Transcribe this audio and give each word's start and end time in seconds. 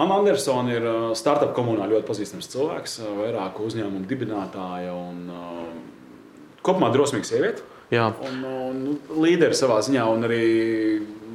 Anna 0.00 0.20
Andersona 0.20 0.72
ir 0.72 0.86
uh, 0.86 1.10
startup 1.18 1.52
komunā 1.56 1.88
ļoti 1.90 2.08
pazīstams 2.08 2.48
cilvēks, 2.52 3.00
uh, 3.02 3.10
vairāku 3.20 3.66
uzņēmumu 3.68 4.06
dibinātāja 4.08 4.94
un 4.96 5.26
uh, 5.28 5.66
kopumā 6.64 6.88
drosmīga 6.94 7.28
sieviete. 7.28 7.66
Jā. 7.90 8.06
Un, 8.22 8.44
un 8.46 9.18
līderi 9.18 9.56
savā 9.58 9.80
ziņā, 9.82 10.04
un 10.14 10.24
arī 10.28 10.44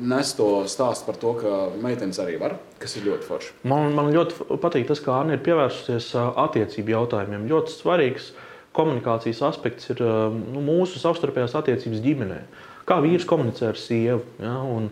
nes 0.01 0.31
to 0.37 0.47
stāstu 0.71 1.09
par 1.09 1.17
to, 1.19 1.33
ka 1.39 1.51
meitenes 1.83 2.19
arī 2.23 2.37
var, 2.39 2.55
kas 2.79 2.95
ir 2.95 3.09
ļoti 3.09 3.27
forši. 3.27 3.51
Man, 3.67 3.91
man 3.95 4.11
ļoti 4.15 4.57
patīk 4.63 4.87
tas, 4.89 5.01
kā 5.03 5.19
Anna 5.19 5.35
ir 5.35 5.43
pievērsusies 5.45 6.13
attiecību 6.15 6.95
jautājumiem. 6.95 7.47
Ļoti 7.51 7.75
svarīgs 7.75 8.31
komunikācijas 8.75 9.43
aspekts 9.51 9.91
ir 9.93 10.01
nu, 10.03 10.63
mūsu 10.63 10.99
savstarpējās 11.03 11.55
attiecības 11.59 12.03
ģimenē. 12.03 12.41
Kā 12.87 12.99
vīrs 13.03 13.27
komunicē 13.27 13.71
ar 13.71 13.79
sievu. 13.79 14.23
Ja? 14.39 14.57
Un, 14.63 14.89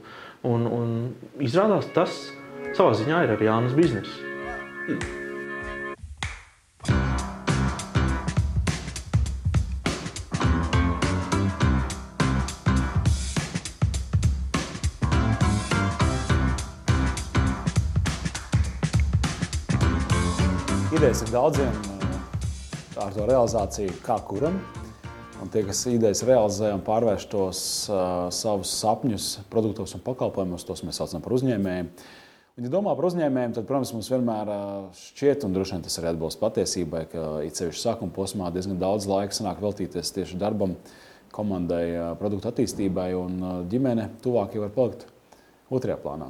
un, 0.47 0.67
un 0.67 0.93
izrādās, 1.43 1.89
tas 1.95 2.15
savā 2.73 2.93
ziņā 2.97 3.19
ir 3.25 3.31
arī 3.35 3.45
Jānis 3.45 3.73
bizness. 3.77 4.21
Idejas 20.93 21.21
ir 21.21 21.33
daudziem 21.33 21.73
ar 22.97 23.13
to 23.13 23.25
realizāciju, 23.27 23.93
kā 24.05 24.17
kuram. 24.25 24.57
Un 25.43 25.49
tie, 25.51 25.65
kas 25.67 25.81
idejas 25.91 26.23
realizē 26.23 26.69
un 26.71 26.81
pārvērš 26.85 27.25
tos 27.27 27.61
uh, 27.91 28.29
savus 28.31 28.71
sapņus 28.79 29.25
produktos 29.51 29.91
un 29.97 30.03
pakalpojumos, 30.05 30.63
tos 30.63 30.85
mēs 30.87 31.01
saucam 31.01 31.21
par 31.25 31.35
uzņēmējiem. 31.35 31.89
Un, 31.91 32.21
ja 32.61 32.69
domā 32.69 32.93
par 32.93 33.07
uzņēmējiem, 33.09 33.55
tad, 33.55 33.65
protams, 33.69 33.93
mums 33.95 34.09
vienmēr 34.13 34.51
šķiet, 34.97 35.45
un 35.47 35.55
droši 35.55 35.73
vien 35.73 35.85
tas 35.87 35.97
arī 35.99 36.11
atbilst 36.11 36.41
patiesībai, 36.41 37.01
ka 37.09 37.23
it 37.47 37.57
sevišķi 37.57 37.81
sākuma 37.81 38.13
posmā 38.13 38.51
diezgan 38.53 38.77
daudz 38.81 39.07
laika 39.09 39.33
sanāk 39.33 39.63
veltīties 39.63 40.13
tieši 40.13 40.37
darbam, 40.41 40.75
komandai, 41.33 42.13
produktu 42.19 42.51
attīstībai, 42.51 43.09
un 43.17 43.65
ģimene 43.71 44.11
tuvākie 44.21 44.61
var 44.61 44.73
palikt 44.75 45.07
otrajā 45.73 45.97
plānā. 46.03 46.29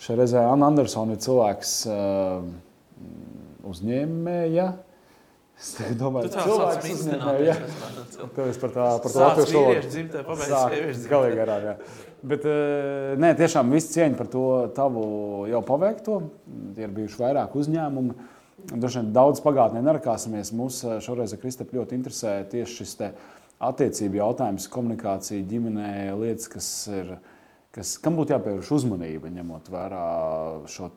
Šajā 0.00 0.18
reizē 0.20 0.44
Anna 0.44 0.68
Andersona 0.68 1.16
ir 1.16 1.24
cilvēks, 1.24 1.72
uzņēmēja. 3.70 4.68
Es 5.60 5.74
domāju, 6.00 6.30
ka 6.32 6.44
cilvēks 6.46 6.86
uzņēmēja. 6.94 7.54
mīkstināties. 7.60 8.14
Tev 8.36 8.46
par, 8.62 8.70
tā, 8.72 8.84
par 9.04 9.12
to 9.12 9.20
latviešu 9.20 9.58
valodu. 9.58 9.90
dzimtē, 9.92 10.22
pabeidz 10.24 11.02
galīgi 11.10 11.36
garām. 11.36 11.66
Jā. 11.66 11.74
Bet, 12.32 12.46
eh, 12.48 13.16
nē, 13.20 13.34
tiešām 13.36 13.74
viss 13.76 13.92
cieņa 13.92 14.16
par 14.16 14.30
to 14.32 14.44
tavu 14.76 15.02
jau 15.50 15.60
paveikto. 15.68 16.16
Tie 16.76 16.86
ir 16.86 16.94
bijuši 16.96 17.20
vairāk 17.20 17.58
uzņēmumu. 17.60 18.16
Droši 18.72 19.00
vien 19.02 19.12
daudz 19.12 19.44
pagātnē 19.44 19.84
nerakāsimies. 19.84 20.54
Mūs 20.56 20.80
eh, 20.88 20.96
šoreiz 21.04 21.36
ar 21.36 21.42
Kristap 21.44 21.76
ļoti 21.76 21.96
interesē 21.98 22.38
tieši 22.48 22.80
šis 22.80 22.96
attiecību 23.60 24.16
jautājums, 24.16 24.70
komunikācija 24.72 25.44
ģimenē, 25.44 26.16
lietas, 26.16 26.48
kas 26.48 26.88
ir, 26.88 27.18
kas, 27.76 27.98
kam 28.00 28.16
būtu 28.16 28.32
jāpievērš 28.32 28.72
uzmanība, 28.80 29.28
ņemot 29.28 29.68
vērā 29.68 30.04
šo 30.72 30.88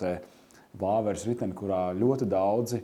vāveres 0.80 1.28
riteni, 1.28 1.54
kurā 1.54 1.90
ļoti 1.92 2.32
daudzi 2.32 2.80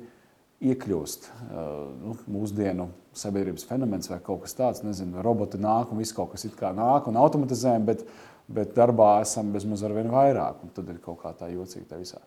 iekļūst 0.59 1.27
uh, 1.29 1.67
nu, 2.03 2.15
mūsdienu 2.31 2.89
sabiedrības 3.15 3.65
fenomens 3.67 4.09
vai 4.11 4.19
kaut 4.23 4.43
kas 4.43 4.55
tāds. 4.57 4.83
Nezinu, 4.83 5.21
roboti 5.23 5.59
nāk 5.61 5.93
un 5.93 6.01
viss 6.01 6.16
kaut 6.16 6.33
kas 6.33 6.45
it 6.47 6.57
kā 6.59 6.73
nāk 6.75 7.07
un 7.09 7.19
automatizējam, 7.19 7.88
bet, 7.88 8.03
bet 8.51 8.75
darbā 8.77 9.19
esam 9.23 9.53
bezmaz 9.55 9.85
ar 9.88 9.95
vien 9.95 10.11
vairāk. 10.11 10.66
Tad 10.75 10.91
ir 10.91 10.99
kaut 11.03 11.21
kā 11.23 11.33
tā 11.38 11.51
jocīga 11.53 11.99
visā. 11.99 12.19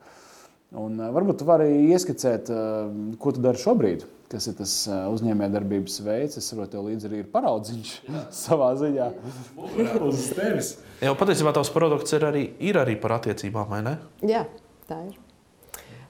Un, 0.73 0.97
uh, 0.97 1.11
varbūt 1.13 1.43
tu 1.43 1.49
vari 1.49 1.69
ieskicēt, 1.93 2.49
uh, 2.49 3.17
ko 3.21 3.35
tu 3.37 3.45
dari 3.45 3.61
šobrīd, 3.61 4.07
kas 4.33 4.49
ir 4.49 4.57
tas 4.57 4.77
uzņēmējdarbības 4.89 5.99
veids. 6.07 6.39
Es 6.41 6.49
saprotu, 6.49 6.79
tev 6.79 6.87
līdzi 6.89 7.11
arī 7.11 7.21
ir 7.21 7.29
paraudziņš 7.35 7.91
savā 8.45 8.71
ziņā 8.81 9.11
uz 10.09 10.31
tevis. 10.39 10.79
Jā, 11.05 11.13
patiesībā 11.21 11.53
tavs 11.53 11.73
produkts 11.75 12.17
ir 12.17 12.25
arī, 12.31 12.47
ir 12.65 12.81
arī 12.81 12.97
par 13.03 13.19
attiecībām, 13.19 13.69
vai 13.75 13.83
ne? 13.91 13.99
Jā, 14.25 14.47
tā 14.89 15.03
ir. 15.11 15.21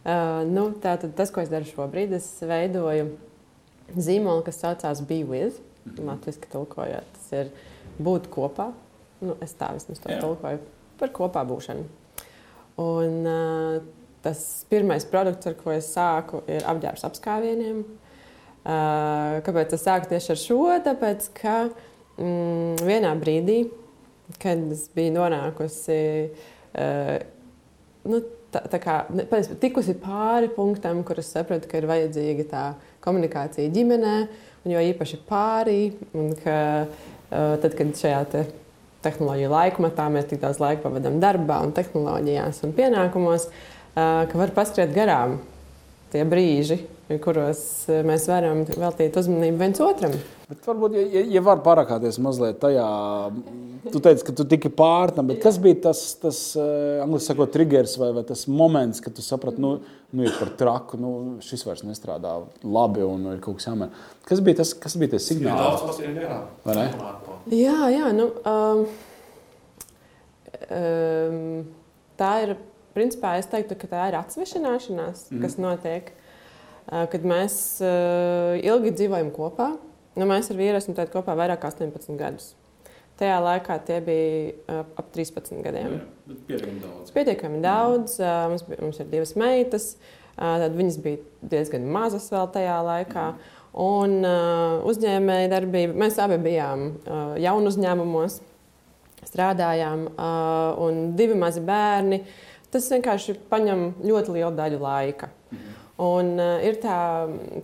Uh, 0.02 0.42
nu, 0.50 0.66
tātad 0.82 1.12
tas, 1.14 1.30
ko 1.30 1.44
es 1.44 1.50
daru 1.52 1.68
šobrīd, 1.68 2.14
es 2.16 2.26
veidoju 2.42 3.12
zīmolu, 3.94 4.42
kas 4.46 4.58
saucās 4.62 5.02
Be 5.06 5.22
With. 5.26 5.60
Latvijas 5.98 6.38
tulkojot, 6.50 7.06
tas 7.16 7.30
ir 7.34 7.50
būt 8.02 8.28
kopā. 8.32 8.68
Nu, 9.22 9.36
es 9.42 9.54
tā 9.58 9.70
vismaz 9.74 10.02
to 10.02 10.10
Jā. 10.10 10.18
tulkoju 10.22 10.60
par 10.98 11.10
kopā 11.14 11.42
būšanu. 11.46 11.86
Un, 12.82 13.16
uh, 13.26 13.82
tas 14.22 14.42
pirmais 14.70 15.04
produkts, 15.06 15.46
ar 15.50 15.56
ko 15.58 15.74
es 15.74 15.90
sāku, 15.94 16.42
ir 16.50 16.66
apģērbs 16.70 17.06
apskāvieniem. 17.08 17.82
Uh, 18.62 19.38
kāpēc 19.46 19.74
es 19.74 19.86
sāku 19.86 20.10
tieši 20.12 20.34
ar 20.34 20.40
šo? 20.40 20.60
Tāpēc, 20.86 21.30
ka 21.38 21.56
mm, 21.66 22.82
vienā 22.86 23.14
brīdī, 23.18 23.58
kad 24.42 24.62
es 24.74 24.86
biju 24.94 25.16
nonākusi 25.18 25.98
uh, 26.30 27.16
nu, 28.06 28.22
tā, 28.52 28.62
tā 28.72 28.80
kā, 28.82 28.96
tikusi 29.62 29.96
pāri 30.00 30.50
punktam, 30.52 31.02
kur 31.06 31.20
es 31.22 31.32
sapratu, 31.34 31.68
ka 31.70 31.80
ir 31.80 31.88
vajadzīga 31.90 32.48
tā 32.50 32.64
komunikācija 33.04 33.72
ģimenē, 33.74 34.16
un 34.62 34.74
jo 34.74 34.82
īpaši 34.92 35.20
pārī. 35.28 35.80
Un 36.16 36.34
ka, 36.42 36.56
tad, 37.30 37.72
kad 37.78 37.94
šajā 37.98 38.24
te 38.32 38.44
tehnoloģiju 39.02 39.50
laikmetā 39.50 40.06
mēs 40.14 40.28
tik 40.30 40.42
daudz 40.42 40.60
laika 40.62 40.84
pavadām 40.84 41.18
darbā, 41.22 41.58
un 41.64 41.74
tehnoloģijās 41.74 42.62
un 42.66 42.74
pienākumos, 42.76 43.48
ka 43.96 44.38
var 44.38 44.52
paskriet 44.54 44.92
garām 44.94 45.40
tie 46.12 46.22
brīži, 46.28 46.78
kuros 47.22 47.60
uh, 47.90 48.00
mēs 48.06 48.28
varam 48.30 48.62
veltīt 48.68 49.16
uzmanību 49.18 49.58
viens 49.60 49.80
otram. 49.84 50.14
Bet 50.52 50.66
varbūt, 50.68 50.94
ja, 50.98 51.22
ja, 51.32 51.40
var 51.44 51.62
parakāties 51.64 52.18
mazliet 52.22 52.58
tajā, 52.60 52.84
tu 53.88 54.02
teici, 54.04 54.24
ka 54.26 54.34
tu 54.36 54.44
tiki 54.48 54.68
pāri 54.76 55.14
tam, 55.16 55.30
bet 55.30 55.40
kas 55.40 55.56
bija 55.62 55.78
tas, 55.88 56.02
tas 56.20 56.40
eh, 56.60 57.00
angļuiski 57.00 57.30
sakot, 57.30 57.52
triggers 57.54 57.94
vai, 58.00 58.10
vai 58.18 58.24
tas 58.28 58.44
moments, 58.52 59.00
kad 59.00 59.16
tu 59.16 59.24
saprati, 59.24 59.62
nu, 59.64 59.70
nu 60.12 60.26
ir 60.26 60.34
par 60.36 60.52
traku, 60.60 61.00
nu, 61.00 61.12
šis 61.44 61.64
vairs 61.64 61.86
nestrādā 61.88 62.34
labi 62.68 63.04
un 63.06 63.30
ir 63.32 63.40
kaut 63.44 63.62
kas 63.62 63.70
jāmēr. 63.70 63.96
Kas 64.28 64.44
bija 64.44 64.60
tas, 64.60 64.74
kas 64.84 64.98
bija 65.00 65.14
tas 65.14 65.30
signāls? 65.32 65.86
Vai 66.66 66.76
ne? 66.76 66.88
Jā, 67.56 67.78
jā 67.96 68.12
nu, 68.18 68.28
um, 68.44 68.84
um, 70.68 71.64
tā 72.20 72.34
ir. 72.44 72.58
Principā 72.92 73.38
es 73.40 73.46
teiktu, 73.48 73.72
ka 73.80 73.88
tā 73.88 74.02
ir 74.10 74.18
atsvešināšanās, 74.18 75.30
mm. 75.30 75.38
kas 75.40 75.54
notiek, 75.56 76.10
uh, 76.12 76.21
kad 76.88 77.22
mēs 77.26 77.54
ilgi 77.82 78.94
dzīvojam 78.98 79.30
kopā. 79.34 79.72
Nu, 80.18 80.26
mēs 80.28 80.50
ar 80.52 80.58
vīru 80.58 80.80
esam 80.80 80.96
kopā 80.96 81.36
vairāk 81.38 81.62
kā 81.62 81.70
18 81.72 82.18
gadus. 82.20 82.52
Tajā 83.20 83.36
laikā 83.44 83.76
tie 83.86 84.00
bija 84.02 84.82
ap 84.98 85.12
13 85.14 85.62
gadiem. 85.64 86.00
Pietiekami 86.48 86.80
daudz. 86.82 87.12
Pietiekami 87.14 87.60
daudz. 87.62 88.16
uh, 88.20 88.48
Mums, 88.50 88.64
bija, 88.66 88.80
mums 88.82 89.00
ir 89.02 89.08
divas 89.12 89.34
meitas. 89.38 89.92
Tad 90.36 90.72
viņas 90.74 90.96
bija 91.04 91.20
diezgan 91.52 91.84
mazas 91.92 92.30
vēl 92.32 92.48
tajā 92.54 92.78
laikā. 92.86 93.26
Un 93.82 94.18
uh, 94.20 94.80
uzņēmēja 94.88 95.50
darbība. 95.52 95.96
Mēs 96.02 96.18
abi 96.20 96.36
bijām 96.44 96.86
uh, 96.92 97.34
jaunu 97.40 97.70
uzņēmumos, 97.72 98.40
strādājām, 99.28 100.08
uh, 100.12 100.80
un 100.82 101.14
divi 101.16 101.36
mazi 101.40 101.62
bērni. 101.64 102.22
Tas 102.72 102.88
vienkārši 102.92 103.38
paņem 103.52 103.86
ļoti 104.04 104.34
lielu 104.36 104.52
daļu 104.56 104.80
laika. 104.82 105.30
Un, 106.02 106.34
uh, 106.40 106.58
ir 106.66 106.78
tā, 106.82 106.98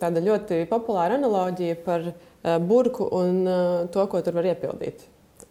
tāda 0.00 0.22
ļoti 0.22 0.64
populāra 0.70 1.16
analoģija 1.18 1.78
par 1.86 2.10
uh, 2.10 2.58
burbuļu 2.62 3.08
un 3.18 3.38
uh, 3.44 3.86
to, 3.94 4.04
ko 4.10 4.20
tur 4.22 4.36
var 4.38 4.50
iepildīt. 4.52 5.06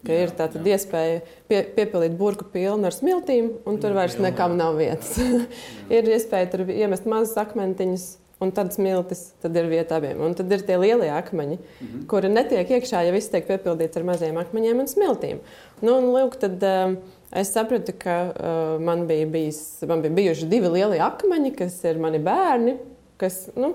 Ka 0.06 0.14
Jā, 0.14 0.28
ir 0.28 0.32
tāda 0.38 0.62
jā. 0.62 0.76
iespēja 0.76 1.18
pie, 1.50 1.64
piepildīt 1.76 2.14
burbuļu 2.20 2.52
pilnu 2.54 2.88
ar 2.88 2.96
smiltīm, 2.96 3.50
un 3.68 3.82
tur 3.82 3.98
vairs 3.98 4.20
nekam 4.22 4.56
nav 4.60 4.78
vietas. 4.80 5.18
ir 5.98 6.14
iespēja 6.14 6.52
tur 6.54 6.64
iemest 6.70 7.10
mazus 7.10 7.36
akmentiņus, 7.42 8.08
un 8.44 8.54
tad 8.54 8.70
smiltis, 8.76 9.24
tad 9.42 9.56
ir 9.58 9.68
vieta 9.72 9.98
abiem. 9.98 10.22
Un 10.24 10.36
tad 10.38 10.52
ir 10.54 10.64
tie 10.66 10.78
lielie 10.78 11.10
akmeņi, 11.18 11.58
mm 11.58 11.88
-hmm. 11.88 12.06
kuri 12.12 12.30
netiek 12.30 12.70
iekšā, 12.78 13.02
ja 13.08 13.12
viss 13.16 13.34
tiek 13.34 13.48
piepildīts 13.50 13.98
ar 13.98 14.06
maziem 14.06 14.38
akmeņiem 14.38 14.84
un 14.84 14.88
smiltīm. 14.92 15.40
Nu, 15.82 15.98
un, 15.98 16.12
lūk, 16.14 16.38
tad, 16.40 16.62
uh, 16.62 16.96
es 17.36 17.54
sapratu, 17.54 17.96
ka 18.00 18.18
uh, 18.32 18.74
man, 18.84 19.06
bija 19.10 19.28
bijis, 19.32 19.62
man 19.88 20.04
bija 20.06 20.16
bijuši 20.20 20.50
divi 20.52 20.72
lielie 20.78 21.00
akmeņi, 21.04 21.54
kas 21.58 21.80
ir 21.88 22.00
mani 22.04 22.22
bērni. 22.24 22.78
Kas, 23.18 23.48
nu, 23.58 23.74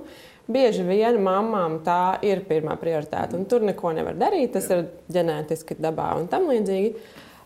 Bieži 0.53 0.83
vien 0.83 1.21
mamām 1.23 1.79
tā 1.87 2.19
ir 2.27 2.43
pirmā 2.49 2.75
prioritāte, 2.81 3.39
tur 3.49 3.63
neko 3.63 3.93
nevar 3.95 4.17
darīt. 4.19 4.51
Tas 4.57 4.67
ir 4.75 4.89
ģenētiski 5.15 5.77
dabā 5.79 6.09
un 6.19 6.27
tam 6.31 6.49
līdzīgi. 6.51 6.97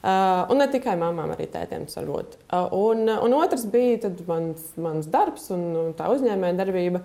Uh, 0.06 0.46
un 0.52 0.60
ne 0.60 0.68
tikai 0.70 0.94
mamām, 1.00 1.32
arī 1.34 1.48
tētiem 1.50 1.84
tas 1.88 1.98
var 1.98 2.06
būt. 2.08 2.36
Uh, 2.46 2.68
un, 2.78 3.08
un 3.10 3.32
otrs 3.36 3.64
bija 3.72 4.12
mans, 4.28 4.68
mans 4.78 5.08
darbs 5.10 5.48
un, 5.54 5.64
un 5.80 5.94
tā 5.98 6.06
uzņēmēja 6.14 6.58
darbība. 6.60 7.02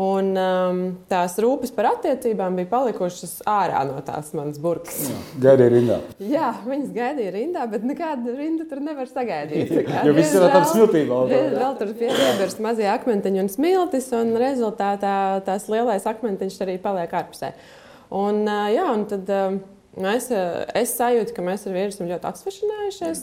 Un 0.00 0.30
um, 0.40 0.78
tās 1.04 1.34
rūpes 1.42 1.68
par 1.76 1.90
attiecībām 1.90 2.54
bija 2.56 2.70
palikušas 2.70 3.42
ārā 3.44 3.82
no 3.84 3.98
tās 4.06 4.30
manas 4.32 4.56
burbuļs. 4.62 5.10
Gaidīja 5.42 5.72
rindā. 5.74 5.98
Jā, 6.32 6.46
viņas 6.64 6.94
gaidīja 6.94 7.34
rindā, 7.34 7.66
bet 7.68 7.84
nekādu 7.84 8.32
rindu 8.38 8.64
tur 8.70 8.80
nevar 8.80 9.10
sagaidīt. 9.10 9.74
Jo 10.06 10.14
viss 10.16 10.32
ir 10.32 10.46
tam 10.48 10.64
smiltībā. 10.70 11.18
Vēl, 11.28 11.74
tur 11.76 11.92
piebērst 11.98 12.62
mazie 12.64 12.88
akmentiņi 12.88 13.42
un 13.44 13.52
smiltis, 13.52 14.08
un 14.16 14.32
rezultātā 14.40 15.42
tās 15.44 15.68
lielais 15.68 16.08
akmentiņš 16.08 16.56
arī 16.64 16.78
paliek 16.80 17.12
ārpusē. 17.20 17.52
Un, 18.16 18.40
uh, 18.48 18.72
jā, 18.72 18.88
un 18.96 19.04
tad 19.12 19.28
uh, 19.28 19.60
mēs, 20.00 20.30
uh, 20.32 20.64
es 20.78 20.96
sajūtu, 20.96 21.36
ka 21.36 21.44
mēs 21.44 21.68
ar 21.68 21.76
vīru 21.76 21.92
esam 21.92 22.08
ļoti 22.08 22.30
atsvešinājušies. 22.32 23.22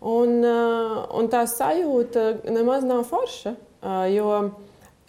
Un, 0.00 0.34
uh, 0.40 0.98
un 1.20 1.28
tā 1.28 1.44
sajūta 1.44 2.26
nemaz 2.48 2.88
nav 2.88 3.04
forša. 3.12 3.52
Uh, 3.80 4.04
jo, 4.12 4.32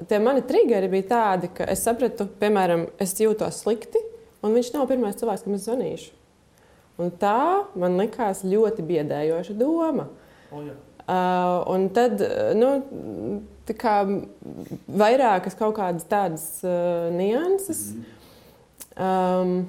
tie 0.09 0.19
mani 0.23 0.43
triggeri 0.47 0.89
bija 0.91 1.07
tādi, 1.11 1.51
ka 1.55 1.67
es 1.71 1.83
sapratu, 1.85 2.27
piemēram, 2.41 2.87
es 3.01 3.13
jūtos 3.19 3.61
slikti, 3.63 4.01
un 4.41 4.55
viņš 4.57 4.73
nav 4.75 4.87
pirmais 4.89 5.17
cilvēks, 5.19 5.45
kam 5.45 5.57
es 5.57 5.67
zvanīšu. 5.67 6.13
Un 7.01 7.11
tā 7.21 7.65
man 7.79 7.97
likās 7.97 8.43
ļoti 8.45 8.85
biedējoša 8.85 9.55
doma. 9.57 10.07
Oh, 10.51 10.61
jā. 10.65 10.75
uh, 11.05 11.61
un 11.71 11.87
tad 11.95 12.21
nu, 12.57 12.71
tā 13.67 13.75
kā 13.79 13.95
vairākas 15.01 15.55
kaut 15.57 15.77
kādas 15.79 16.05
tādas 16.09 16.45
uh, 16.65 17.07
nianses. 17.15 17.93
Um, 18.99 19.63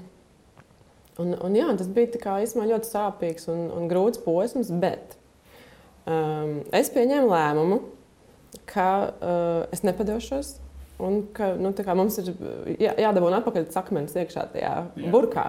un, 1.23 1.34
un, 1.38 1.56
jā, 1.56 1.70
tas 1.79 1.88
bija 1.93 2.20
kā, 2.20 2.40
īstenībā, 2.43 2.73
ļoti 2.75 2.90
sāpīgs 2.90 3.49
un, 3.52 3.67
un 3.79 3.88
grūts 3.90 4.20
posms, 4.25 4.73
bet 4.82 5.17
um, 6.05 6.61
es 6.75 6.90
pieņēmu 6.93 7.31
lēmumu, 7.31 7.82
ka 8.69 8.88
uh, 9.08 9.64
es 9.75 9.84
nepadošos. 9.87 10.56
Un 11.02 11.22
ka 11.34 11.54
nu, 11.58 11.72
kā, 11.75 11.94
mums 11.99 12.19
ir 12.20 12.31
jā, 12.78 12.93
jādabūna 13.08 13.40
atpakaļ 13.40 13.64
tas 13.69 13.81
akmens 13.81 14.14
iekšā 14.14 14.46
tajā 14.52 14.75
jā. 14.87 15.12
burkā. 15.12 15.46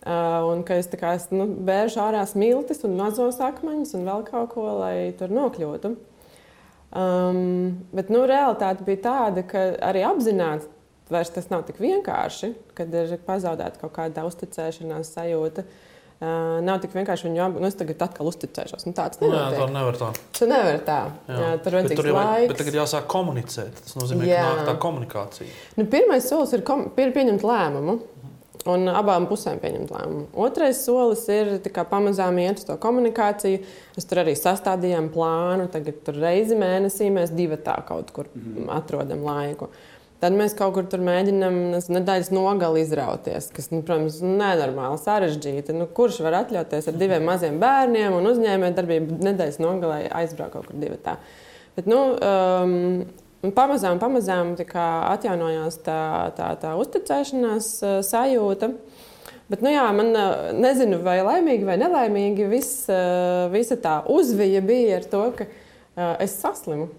Uh, 0.00 0.46
un 0.48 0.62
ka 0.64 0.78
es, 0.80 0.88
kā, 0.96 1.12
es 1.18 1.26
nu, 1.34 1.44
bērnu 1.66 2.00
ārā 2.00 2.22
smiltis 2.28 2.80
un 2.88 2.94
mazos 2.96 3.42
akmeņus 3.44 3.92
un 3.98 4.06
vēl 4.08 4.24
kaut 4.30 4.54
ko, 4.54 4.64
lai 4.78 5.10
tur 5.18 5.32
nokļūtu. 5.36 5.92
Um, 6.90 7.84
bet 7.94 8.08
nu, 8.10 8.24
realitāte 8.26 8.86
bija 8.86 9.04
tāda, 9.04 9.44
ka 9.46 9.66
arī 9.90 10.06
apzināti 10.08 10.66
vairs 11.12 11.30
tas 11.34 11.50
nav 11.52 11.66
tik 11.68 11.78
vienkārši, 11.82 12.54
kad 12.78 12.94
ir 12.96 13.12
pazaudēta 13.26 13.82
kaut 13.82 13.92
kāda 13.98 14.24
uzticēšanās 14.30 15.12
sajūta. 15.18 15.66
Uh, 15.66 15.86
nav 16.20 16.80
tik 16.82 16.92
vienkārši 16.92 17.28
viņu 17.28 17.40
apgūt. 17.46 17.60
Nu, 17.64 17.66
es 17.70 17.74
tagad 17.80 18.02
atkal 18.04 18.28
uzticēšos. 18.28 18.84
Nu, 18.86 18.92
tāds 18.92 19.20
nenotiek. 19.22 19.56
tā 19.58 19.68
nevar 19.72 19.96
tā. 19.96 20.10
Tu 20.36 20.46
nevari 20.50 20.80
tā. 20.84 20.98
Jā. 21.28 21.38
Jā, 21.40 21.50
tur 21.64 21.78
ir 21.78 21.88
vajag- 21.90 22.14
laiks. 22.18 22.48
Bet 22.52 22.58
tagad 22.60 22.74
jāsāk 22.74 23.06
komunicēt. 23.08 23.72
Tas 23.84 23.94
nozīmē, 23.96 24.26
Jā. 24.28 24.42
ka 24.42 24.54
nāk 24.56 24.66
tā 24.68 24.78
komunikācija. 24.78 25.48
Nu, 25.76 25.86
pirmais 25.86 26.28
solis 26.28 26.52
ir 26.52 26.60
kom- 26.62 26.90
pie- 26.90 27.10
pieņemt 27.12 27.40
lēmumu. 27.42 28.00
Un 28.66 28.84
abām 28.92 29.24
pusēm 29.26 29.56
pieņemt 29.58 29.88
lēmumu. 29.88 30.26
Otrais 30.36 30.84
solis 30.84 31.26
ir 31.32 31.58
kā 31.72 31.82
pamazām 31.88 32.36
iet 32.38 32.58
uz 32.58 32.64
to 32.64 32.76
komunikāciju. 32.76 33.62
Mēs 33.96 34.06
tur 34.06 34.18
arī 34.20 34.34
sastādījām 34.36 35.08
plānu. 35.08 35.70
Tagad 35.72 36.04
reizi 36.20 36.52
mēnesī 36.54 37.08
mēs 37.10 37.34
divi 37.34 37.56
tā 37.56 37.78
kaut 37.86 38.12
kur 38.12 38.26
atrodam 38.68 39.22
laiku. 39.24 39.68
Tad 40.20 40.34
mēs 40.36 40.52
kaut 40.52 40.74
kur 40.76 40.84
tur 40.84 41.00
mēģinām 41.00 41.54
nedēļas 41.80 42.28
nogali 42.36 42.82
izrauties, 42.84 43.46
kas, 43.56 43.70
nu, 43.72 43.80
protams, 43.86 44.18
ir 44.20 44.34
nenormāli 44.36 45.00
sarežģīti. 45.00 45.72
Nu, 45.72 45.86
kurš 45.96 46.18
var 46.26 46.42
atļauties 46.42 46.90
ar 46.90 46.98
diviem 47.00 47.24
maziem 47.24 47.56
bērniem 47.62 48.18
un 48.18 48.28
uzņēmējdarbību 48.28 49.16
nedēļas 49.24 49.56
nogalē 49.64 50.02
aizbraukt 50.20 50.58
kaut 50.58 50.68
kur 50.68 50.76
divi 50.82 51.00
tā? 51.00 51.16
Bet, 51.78 51.88
nu, 51.88 52.02
um, 52.20 53.54
pamazām, 53.56 53.96
pamazām 54.02 54.52
kā 54.68 54.88
atjaunojās 55.14 55.80
tā, 55.88 56.02
tā, 56.36 56.52
tā 56.60 56.76
uzticēšanās 56.82 57.72
uh, 57.80 57.98
sajūta. 58.04 58.74
Bet, 59.48 59.64
nu 59.64 59.72
jā, 59.72 59.88
man 59.96 60.12
uh, 60.12 60.50
nezinu, 60.52 61.00
vai 61.06 61.22
laimīgi 61.24 61.64
vai 61.64 61.80
nelaimīgi, 61.80 62.52
vis, 62.52 62.74
uh, 62.92 63.48
visa 63.56 63.80
tā 63.80 64.02
uzvija 64.04 64.60
bija 64.60 65.00
ar 65.00 65.08
to, 65.16 65.28
ka 65.40 65.48
es 66.20 66.36
saslimu. 66.44 66.92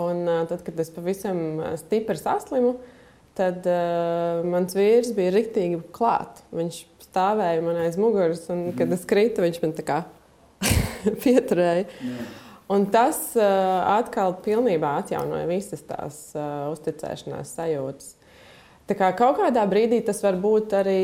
Un 0.00 0.26
tad, 0.48 0.60
kad 0.66 0.78
es 0.82 0.90
pavisam 0.90 1.60
stipri 1.78 2.18
saslimu, 2.18 2.74
tad 3.38 3.66
uh, 3.66 4.42
mans 4.46 4.74
vīrs 4.74 5.12
bija 5.14 5.34
riktīgi 5.34 5.80
klāt. 5.94 6.42
Viņš 6.54 6.80
stāvēja 7.08 7.62
man 7.62 7.78
aiz 7.84 7.98
muguras, 8.00 8.44
un 8.50 8.72
kad 8.78 8.90
es 8.94 9.06
kritu, 9.06 9.44
viņš 9.44 9.60
man 9.62 9.74
tā 9.76 9.86
kā 9.86 10.00
pieturēja. 11.24 11.86
Un 12.74 12.86
tas 12.90 13.18
uh, 13.36 13.44
atkal 13.98 14.38
pilnībā 14.44 14.96
atjaunoja 15.02 15.46
visas 15.50 15.82
tās 15.84 16.20
uh, 16.34 16.70
uzticēšanās 16.72 17.52
sajūtas. 17.58 18.14
Tā 18.88 18.96
kā 18.98 19.10
kaut 19.16 19.38
kādā 19.40 19.64
brīdī 19.68 20.00
tas 20.04 20.20
var 20.24 20.36
būt 20.40 20.74
arī 20.76 21.02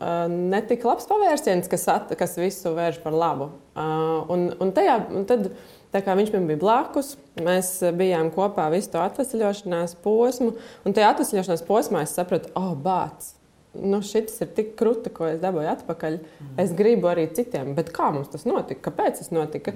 uh, 0.00 0.24
ne 0.28 0.60
tik 0.66 0.84
labs 0.88 1.08
pavērsiens, 1.10 1.68
kas, 1.70 1.86
at, 1.92 2.14
kas 2.18 2.38
visu 2.40 2.72
vērš 2.76 3.00
par 3.04 3.16
labu. 3.16 3.50
Un, 3.76 4.48
un 4.60 4.72
tajā, 4.76 4.96
un 5.16 5.26
tad, 5.28 5.50
tā 5.94 6.02
kā 6.04 6.16
viņš 6.18 6.32
man 6.34 6.48
bija 6.50 6.60
blakus, 6.60 7.14
mēs 7.40 7.76
bijām 7.96 8.32
kopā 8.34 8.68
visu 8.74 8.92
to 8.94 9.02
atvesļošanās 9.02 9.98
posmu. 10.04 10.54
Un 10.84 10.96
tajā 10.96 11.12
atvesļošanās 11.14 11.66
posmā 11.68 12.04
es 12.06 12.16
sapratu, 12.18 12.52
oh, 12.58 12.72
bācis! 12.78 13.36
Nu, 13.70 14.00
šis 14.02 14.40
ir 14.42 14.48
tik 14.56 14.72
krūti, 14.78 15.12
ko 15.14 15.28
es 15.30 15.36
dabūju 15.38 15.68
atpakaļ. 15.70 16.16
Es 16.58 16.72
gribu 16.74 17.06
arī 17.06 17.28
citiem, 17.30 17.70
bet 17.76 17.92
kā 17.94 18.08
mums 18.10 18.32
tas 18.32 18.42
notika? 18.42 18.88
Kāpēc 18.88 19.20
tas 19.20 19.30
notika? 19.30 19.74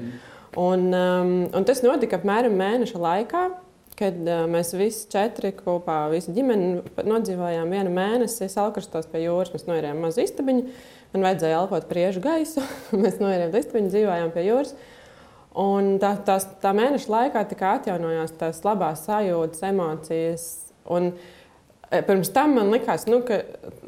Un, 0.59 0.89
um, 0.91 1.31
un 1.55 1.67
tas 1.67 1.83
notika 1.85 2.19
apmēram 2.19 2.57
mēneša 2.59 2.99
laikā, 2.99 3.45
kad 3.99 4.17
uh, 4.25 4.45
mēs 4.51 4.73
visi 4.77 5.07
četri 5.13 5.53
kopā, 5.57 6.05
visa 6.13 6.35
ģimene 6.35 6.83
nodzīvojām 7.07 7.71
vienu 7.71 7.93
mēnesi 7.95 8.51
Salkrastos 8.53 9.07
pie 9.13 9.25
jūras. 9.27 9.53
Mēs 9.55 9.69
noirējām 9.69 10.03
mazu 10.03 10.25
istabiņu, 10.25 10.67
man 11.15 11.29
vajadzēja 11.29 11.61
elpot 11.61 11.87
priežu 11.91 12.25
gaisu. 12.25 12.65
mēs 13.05 13.21
noirējām 13.23 13.55
istabiņu, 13.61 13.93
dzīvojām 13.95 14.35
pie 14.35 14.49
jūras. 14.49 14.75
Un 15.65 15.95
tā, 16.03 16.17
tās, 16.27 16.49
tā 16.63 16.75
mēneša 16.75 17.13
laikā 17.13 17.47
atjaunojās 17.71 18.35
tās 18.41 18.59
labās 18.67 19.07
sajūtas, 19.07 19.63
emocijas. 19.71 20.51
Un, 20.91 21.13
Pirms 21.95 22.33
tam 22.35 22.57
man 22.57 22.73
likās, 22.75 23.05
nu, 23.07 23.21
ka 23.23 23.43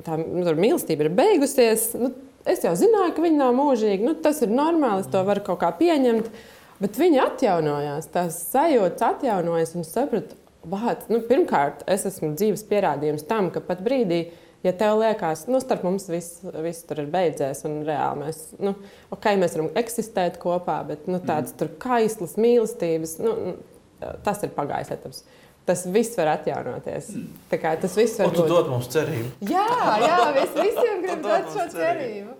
tā 0.06 0.18
nu, 0.20 0.44
mīlestība 0.60 1.06
ir 1.06 1.14
beigusies. 1.16 1.88
Nu, 1.98 2.12
es 2.46 2.62
jau 2.62 2.74
zināju, 2.78 3.16
ka 3.16 3.24
viņa 3.24 3.40
nav 3.40 3.56
mūžīga. 3.56 4.04
Nu, 4.06 4.14
tas 4.22 4.42
ir 4.44 4.52
normāli, 4.52 5.02
es 5.02 5.10
to 5.10 5.22
varu 5.26 5.42
kaut 5.46 5.58
kā 5.64 5.72
pieņemt. 5.74 6.28
Bet 6.82 6.98
viņi 7.00 7.22
atjaunojās, 7.22 8.10
tās 8.12 8.40
sajūtas 8.50 9.04
atjaunojas. 9.14 9.72
Un 9.76 9.84
es 9.86 9.92
sapratu, 9.94 10.36
vāt, 10.68 11.06
nu, 11.12 11.22
pirmkārt, 11.24 11.86
es 11.90 12.04
esmu 12.08 12.34
dzīves 12.36 12.66
pierādījums 12.68 13.24
tam, 13.28 13.48
ka 13.54 13.62
pat 13.64 13.80
brīdī, 13.86 14.26
ja 14.66 14.74
tev 14.76 14.98
liekas, 15.00 15.46
nu, 15.50 15.60
starp 15.62 15.86
mums 15.86 16.08
viss, 16.10 16.42
viss 16.64 16.84
tur 16.88 17.00
ir 17.04 17.08
beidzies, 17.12 17.62
un 17.68 17.80
reāli 17.86 18.26
mēs, 18.26 18.42
nu, 18.60 18.74
okay, 19.14 19.38
mēs 19.40 19.56
varam 19.56 19.72
eksistēt 19.78 20.40
kopā, 20.42 20.80
bet 20.88 21.08
nu, 21.10 21.22
tāds 21.22 21.54
mm. 21.56 21.78
kaislas 21.82 22.36
mīlestības, 22.40 23.18
nu, 23.24 23.56
tas 24.26 24.44
ir 24.44 24.54
pagājis 24.56 24.94
etaps. 24.98 25.24
Tas 25.66 25.80
viss 25.90 26.14
var 26.14 26.28
atjaunoties. 26.36 27.08
Tā 27.50 27.58
kā 27.58 27.72
tas 27.82 27.96
viss 27.98 28.20
var 28.20 28.28
Un 28.28 28.36
tu 28.36 28.44
būt. 28.44 28.52
dod 28.52 28.68
mums 28.70 28.86
cerību. 28.92 29.32
Jā, 29.50 29.64
jā, 29.98 30.18
es 30.44 30.52
visiem 30.68 31.00
gribu 31.02 31.26
dot 31.26 31.48
šo 31.56 31.64
cerību. 31.72 32.35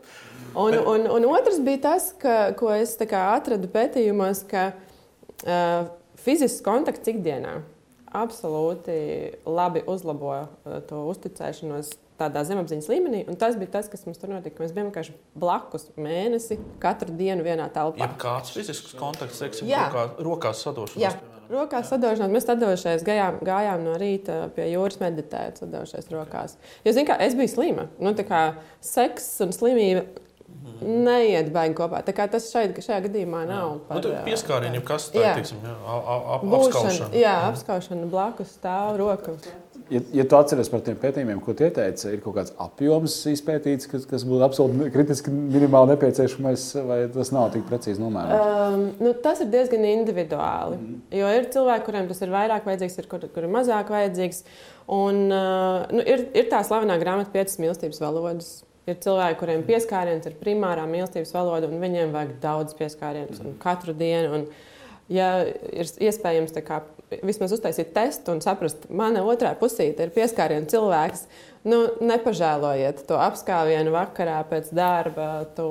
Un, 0.56 0.78
un, 0.88 1.06
un 1.18 1.28
otrs 1.28 1.60
bija 1.64 1.82
tas, 1.90 2.10
ka, 2.20 2.36
ko 2.56 2.72
es 2.72 2.96
atradu 2.96 3.68
pētījumos, 3.72 4.42
ka 4.48 4.70
uh, 4.72 5.90
fizisks 6.20 6.64
kontakts 6.64 7.12
ikdienā 7.12 7.58
absolūti 8.16 8.96
labi 9.44 9.84
uzlabo 9.84 10.32
uh, 10.38 10.80
to 10.88 11.04
uzticēšanos 11.12 11.92
tādā 12.16 12.42
zemapziņas 12.48 12.88
līmenī. 12.88 13.22
Un 13.28 13.36
tas 13.36 13.56
bija 13.60 13.74
tas, 13.76 13.90
kas 13.92 14.06
mums 14.08 14.20
tur 14.20 14.32
notika. 14.32 14.62
Mēs 14.62 14.72
bijām 14.72 14.88
vienkārši 14.88 15.14
blakus 15.36 15.90
mēnesi, 16.00 16.58
katru 16.82 17.12
dienu 17.16 17.44
vienā 17.44 17.68
telpā. 17.74 18.06
Ja 18.06 18.10
kāds 18.20 18.54
fizisks 18.56 18.96
kontakts, 18.96 19.42
teiksim, 19.42 19.68
rokā, 19.68 20.06
rokās 20.24 20.62
sadošanās. 20.64 21.02
Jā, 21.02 21.12
rokās 21.52 21.90
sadošanās. 21.92 22.32
Mēs 22.32 22.48
sadošais 22.48 23.04
gājām, 23.06 23.40
gājām 23.44 23.84
no 23.84 23.96
rīta 24.00 24.46
pie 24.56 24.70
jūras 24.72 25.00
meditēt, 25.02 25.60
sadošais 25.60 26.08
rokās. 26.14 26.56
Jo, 26.86 26.96
zin, 26.96 27.08
kā, 27.08 27.18
es 27.26 27.36
biju 27.36 27.52
slima. 27.52 27.90
Nu, 28.00 28.16
kā 28.16 28.46
seks 28.84 29.28
un 29.44 29.52
slimība 29.56 30.06
neiet 30.80 31.52
baigi 31.54 31.76
kopā. 31.78 32.02
Tā 32.06 32.14
kā 32.16 32.26
tas 32.30 32.48
šeit, 32.52 32.76
šajā 32.84 33.02
gadījumā 33.08 33.44
nav. 33.48 33.76
Nu, 33.88 34.00
tur 34.04 34.16
ā, 34.16 34.24
pieskārieniem, 34.26 34.82
kas 34.86 35.10
tā 35.14 35.22
Jā. 35.22 35.30
ir, 35.34 35.42
teiksim, 35.42 35.62
jā, 35.64 35.76
Būšana, 36.42 36.58
apskaušana. 36.58 37.12
jā, 37.20 37.36
apskaušana 37.52 38.10
blakus 38.12 38.52
stāv 38.58 38.98
roka. 39.00 39.36
Ja, 39.86 40.00
ja 40.18 40.24
tu 40.26 40.34
atceries 40.34 40.66
par 40.72 40.80
tiem 40.82 40.96
pētījumiem, 40.98 41.38
ko 41.44 41.54
tie 41.54 41.68
teica, 41.70 42.10
ir 42.10 42.18
kaut 42.24 42.34
kāds 42.34 42.54
apjoms 42.58 43.14
izpētīts, 43.30 43.86
kas, 43.86 44.06
kas 44.10 44.24
būtu 44.26 44.42
absolūti 44.42 44.90
kritiski 44.90 45.30
minimāli 45.30 45.92
nepieciešamais, 45.92 46.64
vai 46.88 46.98
tas 47.14 47.30
nav 47.34 47.52
tik 47.54 47.68
precīzi 47.68 48.02
nomērots? 48.02 48.74
Um, 48.74 48.86
nu, 48.98 49.14
tas 49.22 49.44
ir 49.44 49.52
diezgan 49.52 49.86
individuāli. 49.86 50.80
Mm. 50.80 51.00
Jo 51.20 51.30
ir 51.38 51.46
cilvēki, 51.54 51.86
kuriem 51.86 52.10
tas 52.10 52.24
ir 52.26 52.34
vairāk 52.34 52.66
vajadzīgs, 52.66 52.98
ir 52.98 53.10
kur, 53.12 53.28
kur 53.30 53.46
ir 53.46 53.52
mazāk 53.54 53.94
vajadzīgs. 53.94 54.42
Un, 54.90 55.28
uh, 55.30 55.86
nu, 55.94 56.02
ir, 56.02 56.26
ir 56.34 56.50
tā 56.50 56.66
slavenā 56.66 56.98
grāmata, 56.98 57.30
piecas 57.34 57.60
mīlestības 57.62 58.02
valodas. 58.02 58.56
Ir 58.86 59.00
cilvēki, 59.02 59.38
kuriem 59.40 59.64
pieskāriens 59.66 60.28
ir 60.28 60.36
primārā 60.38 60.84
mīlestības 60.86 61.32
valoda, 61.34 61.66
un 61.66 61.82
viņiem 61.82 62.12
vajag 62.14 62.36
daudz 62.42 62.76
pieskārienus 62.78 63.42
un 63.42 63.56
katru 63.62 63.94
dienu. 63.98 64.28
Un, 64.36 64.44
ja 65.12 65.30
ir 65.46 65.90
iespējams 66.08 66.56
kā, 66.66 66.80
vismaz 67.22 67.54
uztaisīt 67.54 67.92
testu 67.94 68.34
un 68.34 68.40
saprast, 68.44 68.88
mana 68.90 69.22
otrā 69.26 69.52
pusīte 69.58 70.06
ir 70.06 70.14
pieskāriena 70.14 70.66
cilvēks, 70.70 71.26
nu, 71.66 71.78
nepažēlojiet 72.06 73.04
to 73.08 73.18
apskāvienu 73.18 73.92
vakarā 73.94 74.38
pēc 74.50 74.72
darba, 74.74 75.28
to, 75.56 75.68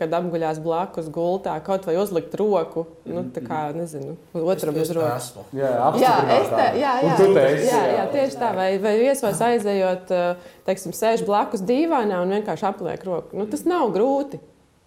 kad 0.00 0.14
apguļās 0.20 0.60
blakus 0.64 1.10
gultā, 1.12 1.56
kaut 1.64 1.88
vai 1.88 1.96
uzlikt 2.00 2.36
roku, 2.40 2.86
nu, 3.08 3.24
tā 3.32 3.44
kā, 3.44 3.62
nezinu, 3.76 4.16
otram 4.36 4.76
uz 4.80 4.92
rokas. 4.96 5.32
Jā, 5.56 5.72
Jā, 6.00 6.14
te, 6.52 6.68
jā, 6.80 6.94
jā, 7.04 7.10
Un 7.10 7.18
tu 7.20 7.28
te 7.36 7.48
esi, 7.54 7.66
jā, 7.68 7.82
jā. 7.96 8.06
tieši 8.14 8.40
tā. 8.40 8.54
Vai, 8.56 8.70
vai 8.82 8.94
viesos 9.00 9.44
aizejot, 9.44 10.14
teiksim, 10.68 10.96
sēž 10.96 11.24
blakus 11.28 11.64
dīvainā 11.68 12.20
un 12.24 12.36
vienkārši 12.38 12.68
apliek 12.72 13.04
roku. 13.08 13.36
Nu, 13.40 13.48
tas 13.50 13.64
nav 13.68 13.92
grūti. 13.96 14.40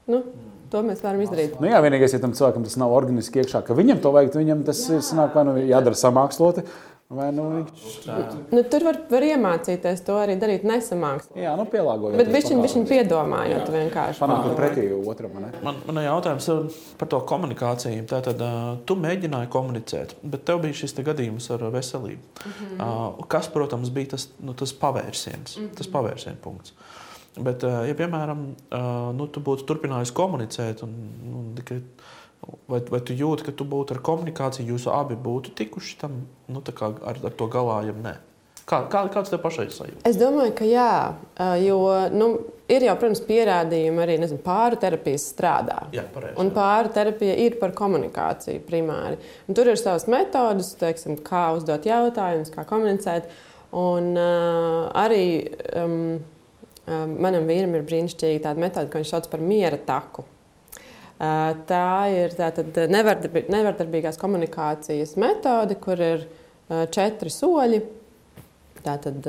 Nu, 0.09 0.25
to 0.73 0.81
mēs 0.85 1.03
varam 1.05 1.21
izdarīt. 1.25 1.59
Nu, 1.61 1.69
jā, 1.69 1.81
vienīgais, 1.85 2.15
ja 2.15 2.23
tam 2.23 2.33
cilvēkam 2.37 2.65
tas 2.65 2.79
nav 2.81 2.95
organiski 2.95 3.43
iekšā, 3.43 3.61
ka 3.67 3.77
viņam 3.77 4.01
to 4.03 4.13
vajag, 4.15 4.39
viņam 4.41 4.65
tas 4.67 4.81
ir 4.89 5.05
sanāk, 5.05 5.37
vai 5.37 5.45
nu 5.49 5.53
jādara 5.69 5.97
samāksloti, 5.99 6.65
vai 7.13 7.27
nu 7.35 7.45
viņš 7.51 8.07
Nu, 8.53 8.63
tur 8.69 8.85
var, 8.87 8.97
var 9.11 9.25
iemācīties 9.27 10.01
to 10.07 10.15
arī 10.17 10.35
darīt 10.41 10.65
nesamākslīgi. 10.67 11.43
jā, 11.43 11.53
nu, 11.59 11.65
pielāgojas. 11.69 12.17
Bet 12.17 12.31
viņš 12.33 12.75
viņu 12.77 12.87
piedomājot 12.89 13.69
vienkārši. 13.75 14.21
panākt 14.23 14.55
pretī 14.57 14.87
otram. 14.97 15.37
ne? 15.43 15.51
Man, 15.65 15.79
man 15.87 16.01
ir 16.01 16.07
jautājums 16.07 16.49
uh, 16.53 16.81
par 16.97 17.11
to 17.13 17.21
komunikāciju. 17.29 18.07
Tātad, 18.09 18.41
uh, 18.41 18.73
tu 18.89 18.97
mēģināji 18.99 19.51
komunicēt, 19.53 20.17
bet 20.23 20.45
tev 20.49 20.63
bija 20.65 20.81
šis 20.81 20.97
te 20.97 21.05
gadījums 21.05 21.51
ar 21.53 21.67
veselību. 21.73 22.21
Mm 22.23 22.57
-hmm. 22.57 22.81
uh, 23.19 23.25
kas, 23.27 23.47
protams, 23.53 23.93
bija 23.93 24.15
tas, 24.15 24.29
nu, 24.39 24.53
tas 24.53 24.73
pavērsiens, 24.73 25.57
mm 25.57 25.63
-hmm. 25.63 25.77
tas 25.77 25.87
pavērsiena 25.87 26.37
punkts. 26.41 26.73
Bet, 27.33 27.63
uh, 27.65 27.81
ja, 27.87 27.95
piemēram, 27.97 28.43
uh, 28.53 28.89
nu, 29.17 29.25
tu 29.31 29.41
būtu 29.41 29.65
turpinājis 29.69 30.13
komunicēt, 30.13 30.83
un, 30.85 30.91
nu, 31.29 31.39
vai, 32.67 32.81
vai 32.89 32.99
tu 33.01 33.15
jūti, 33.17 33.47
ka 33.47 33.55
tu 33.57 33.65
būtu 33.69 33.95
ar 33.95 34.03
komunikāciju, 34.05 34.73
jūs 34.73 34.85
abi 34.91 35.17
būtu 35.17 35.55
tikuši 35.57 35.97
tam 36.03 36.23
nu, 36.51 36.61
ar, 36.61 37.17
ar 37.17 37.35
to 37.39 37.49
galā, 37.51 37.81
ja 37.87 37.95
nē? 37.97 38.17
Kā, 38.63 38.85
kā, 38.87 39.01
kāds 39.11 39.31
tev 39.31 39.41
pašai 39.43 39.65
sajūta? 39.75 40.01
Es 40.07 40.15
domāju, 40.15 40.53
ka 40.55 40.67
jā, 40.67 40.91
eh, 41.35 41.65
jo 41.65 41.79
nu, 42.15 42.29
ir 42.71 42.85
jau, 42.87 42.93
protams, 42.99 43.19
pierādījumi 43.27 44.03
arī 44.05 44.15
nezinu, 44.21 44.39
pāru 44.45 44.79
terapijas 44.79 45.25
strādā. 45.33 45.81
Jā, 45.95 46.05
pareizi. 46.13 46.37
Un 46.39 46.51
pāri 46.55 46.93
terapija 46.95 47.35
ir 47.43 47.57
par 47.59 47.73
komunikāciju 47.75 48.63
primāri. 48.69 49.19
Un 49.49 49.57
tur 49.57 49.67
ir 49.67 49.81
savas 49.81 50.07
metodes, 50.07 50.71
teiksim, 50.79 51.19
kā 51.27 51.49
uzdot 51.57 51.83
jautājumus, 51.89 52.53
kā 52.55 52.63
komunicēt. 52.69 53.27
Un 53.73 54.13
uh, 54.13 54.87
arī 55.01 55.25
um, 55.81 56.21
manam 56.87 57.47
vīram 57.47 57.75
ir 57.77 57.85
brīnišķīga 57.87 58.45
tāda 58.47 58.63
metode, 58.63 58.91
ko 58.91 59.01
viņš 59.01 59.11
sauc 59.13 59.29
par 59.31 59.43
miera 59.43 59.79
taku. 59.79 60.23
Uh, 60.23 61.53
tā 61.69 62.09
ir 62.11 62.33
nevardarbi- 62.91 63.45
nevardarbīgās 63.53 64.17
komunikācijas 64.19 65.15
metode, 65.21 65.77
kur 65.79 66.01
ir 66.01 66.25
uh, 66.25 66.83
četri 66.91 67.31
soļi. 67.31 67.83
Tātad 68.83 69.23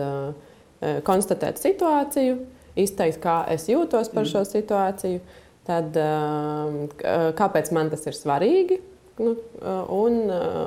konstatēt 1.06 1.61
situāciju, 1.62 2.40
izteikt, 2.75 3.20
kā 3.23 3.37
es 3.52 3.68
jūtos 3.70 4.08
par 4.11 4.26
šo 4.26 4.42
situāciju, 4.49 5.20
tad 5.62 5.94
kāpēc 7.38 7.70
man 7.76 7.92
tas 7.92 8.02
ir 8.11 8.18
svarīgi. 8.18 8.80
Nu, 9.23 9.37
un, 9.94 10.16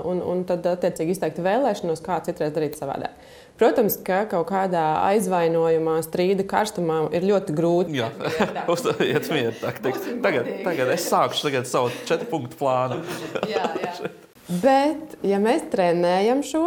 un, 0.08 0.22
un 0.24 0.46
tad, 0.48 0.64
attiecīgi, 0.72 1.18
izteikt 1.18 1.42
vēlēšanos, 1.44 2.00
kā 2.06 2.22
citreiz 2.24 2.56
darīt 2.56 2.80
savādāk. 2.80 3.20
Protams, 3.58 3.96
ka 4.06 4.22
kaut 4.30 4.52
kādā 4.52 4.84
aizvainojumā, 5.08 5.96
strīda 6.06 6.46
karstumā 6.46 7.00
ir 7.18 7.26
ļoti 7.26 7.56
grūti. 7.58 7.96
Jā, 7.98 8.12
uzstājiet 8.74 9.30
mieru. 9.34 9.56
Tagad, 9.64 10.52
tagad, 10.62 10.92
es 10.94 11.08
sākšu 11.10 11.48
tagad 11.48 11.70
savu 11.70 11.90
četru 12.06 12.30
punktu 12.30 12.60
plānu. 12.60 13.00
jā, 13.54 13.66
jā. 13.82 14.12
Bet, 14.62 15.18
ja 15.26 15.40
mēs 15.42 15.66
trenējam 15.72 16.44
šo, 16.46 16.62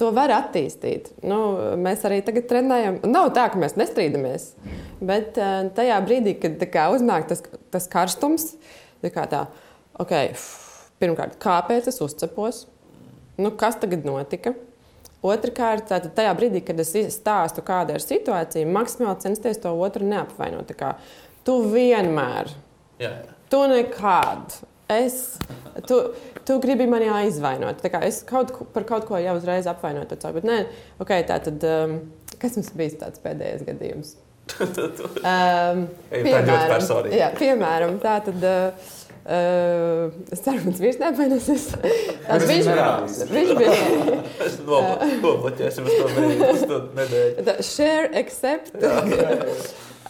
to 0.00 0.08
var 0.16 0.32
attīstīt. 0.34 1.10
Nu, 1.20 1.40
mēs 1.80 2.06
arī 2.08 2.22
tagad 2.24 2.48
trenējam. 2.50 2.96
Nav 3.06 3.30
tā, 3.36 3.44
ka 3.52 3.60
mēs 3.60 3.76
nestrīdamies. 3.76 4.48
Bet 5.04 5.36
eh, 5.36 5.68
tajā 5.76 5.98
brīdī, 6.08 6.38
kad 6.40 6.64
kā 6.72 6.88
uznāk 6.94 7.28
tas, 7.30 7.44
tas 7.74 7.88
karstums, 7.92 8.54
kā 9.04 9.26
tā, 9.30 9.44
okay, 10.00 10.32
pirmkārt, 11.02 11.36
kāpēc 11.42 11.92
es 11.92 12.00
uzcepos? 12.02 12.64
Nu, 13.36 13.52
kas 13.52 13.76
tagad 13.76 14.08
notika? 14.08 14.54
Otrakārt, 15.26 15.88
tātad 15.90 16.14
tajā 16.16 16.34
brīdī, 16.38 16.62
kad 16.66 16.80
es 16.82 16.92
stāstu, 17.14 17.64
kāda 17.66 17.96
ir 17.96 18.04
situācija, 18.04 18.68
maksimāli 18.70 19.24
censties 19.24 19.60
to 19.62 19.72
otru 19.74 20.06
neapvainot. 20.08 20.72
Kā 20.78 20.94
Tu 21.46 21.54
vienmēr 21.70 22.50
Jā, 22.98 23.12
jā. 23.12 23.34
Tu 23.52 23.60
nekad. 23.70 24.56
Es, 24.90 25.36
tu, 25.86 25.98
tu 26.46 26.58
gribi 26.62 26.86
mani 26.90 27.08
aizvainot. 27.10 27.82
Kā 27.90 28.00
Es 28.06 28.22
kaut, 28.26 28.52
par 28.74 28.86
kaut 28.88 29.06
ko 29.08 29.18
jau 29.20 29.34
uzreiz 29.38 29.66
apvainoju. 29.70 30.08
tad 30.14 30.26
Bet, 30.36 30.46
nē, 30.46 30.60
okay, 31.02 31.26
tā 31.26 31.40
tad, 31.42 31.66
um, 31.66 31.98
kas 32.42 32.56
mums 32.58 32.70
bija 32.78 33.02
tāds 33.04 33.22
pēdējais 33.24 33.66
gadījums? 33.66 34.14
Um, 35.26 35.88
personīgi. 36.06 37.16
jā, 37.18 37.32
piemēram, 37.34 37.96
tā 38.02 38.20
tad. 38.28 38.44
Uh, 38.46 38.92
Uh, 39.26 40.12
es 40.30 40.38
ceru, 40.44 40.60
ka 40.62 40.68
mans 40.68 40.78
vīrs 40.78 41.00
neapvainosies. 41.02 41.64
Viņš, 42.46 42.68
viņš 43.32 43.48
bija 43.58 43.72
uz 46.54 46.62
to 46.70 46.78
nedēļu. 46.94 47.44
Tā, 47.48 47.56
share, 47.66 48.06
accept. 48.20 48.76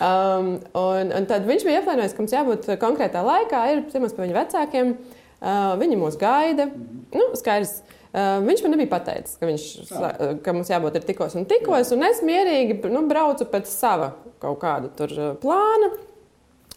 um, 0.05 0.51
un, 0.77 1.13
un 1.17 1.29
tad 1.31 1.47
viņš 1.49 1.65
bija 1.65 1.81
apvainojis, 1.81 2.13
ka 2.13 2.25
mums 2.27 2.35
jābūt 2.37 2.69
konkrētā 2.83 3.23
laikā. 3.25 3.63
Ir 3.73 3.85
ciemos 3.95 4.13
pie 4.17 4.27
viņa 4.27 4.37
vecākiem. 4.43 4.93
Uh, 5.37 5.73
viņi 5.81 5.97
mūs 6.01 6.19
gaida. 6.21 6.69
Nu, 7.17 7.31
skaidrs. 7.41 7.79
Uh, 8.17 8.39
viņš 8.47 8.63
man 8.65 8.73
nebija 8.77 8.89
pateicis, 8.95 9.35
ka, 9.37 9.49
viņš, 9.49 9.65
sa- 9.91 10.13
ka 10.45 10.53
mums 10.57 10.71
jābūt 10.73 10.95
ir 11.01 11.05
tikos 11.09 11.35
un 11.37 11.45
tikos. 11.49 11.91
Un 11.93 12.05
es 12.07 12.23
mierīgi 12.25 12.79
nu, 12.93 13.03
braucu 13.09 13.45
pēc 13.53 13.69
sava 13.69 14.13
kaut 14.41 14.61
kāda 14.63 14.89
uh, 15.09 15.33
plāna. 15.41 15.91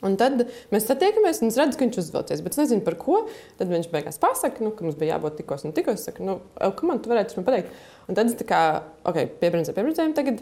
Un 0.06 0.16
tad 0.20 0.46
mēs 0.72 0.86
satiekamies, 0.88 1.42
un 1.44 1.52
es 1.52 1.58
redzu, 1.60 1.76
ka 1.76 1.84
viņš 1.84 1.98
uzvelcies. 2.00 2.44
Bet 2.46 2.56
es 2.56 2.62
nezinu, 2.62 2.84
par 2.86 2.96
ko. 3.02 3.26
Tad 3.60 3.72
viņš 3.72 3.90
beigās 3.92 4.20
pasakā, 4.22 4.64
nu, 4.64 4.72
ka 4.76 4.86
mums 4.86 4.96
bija 5.00 5.18
jābūt 5.18 5.42
tikos 5.42 5.66
un 5.68 5.76
tikos. 5.76 6.00
Es 6.00 6.08
saku, 6.08 6.24
nu, 6.24 6.40
"Ev, 6.56 6.72
kā 6.78 6.88
man 6.88 7.02
tu 7.04 7.12
varētu 7.12 7.36
man 7.38 7.48
pateikt? 7.50 7.74
Un 8.08 8.16
tad 8.16 8.28
es 8.32 8.38
tā 8.40 8.48
kā, 8.48 8.84
ok, 9.04 9.26
piebrīnīju, 9.42 9.76
piebrīnīju. 9.76 10.16
Tagad 10.16 10.40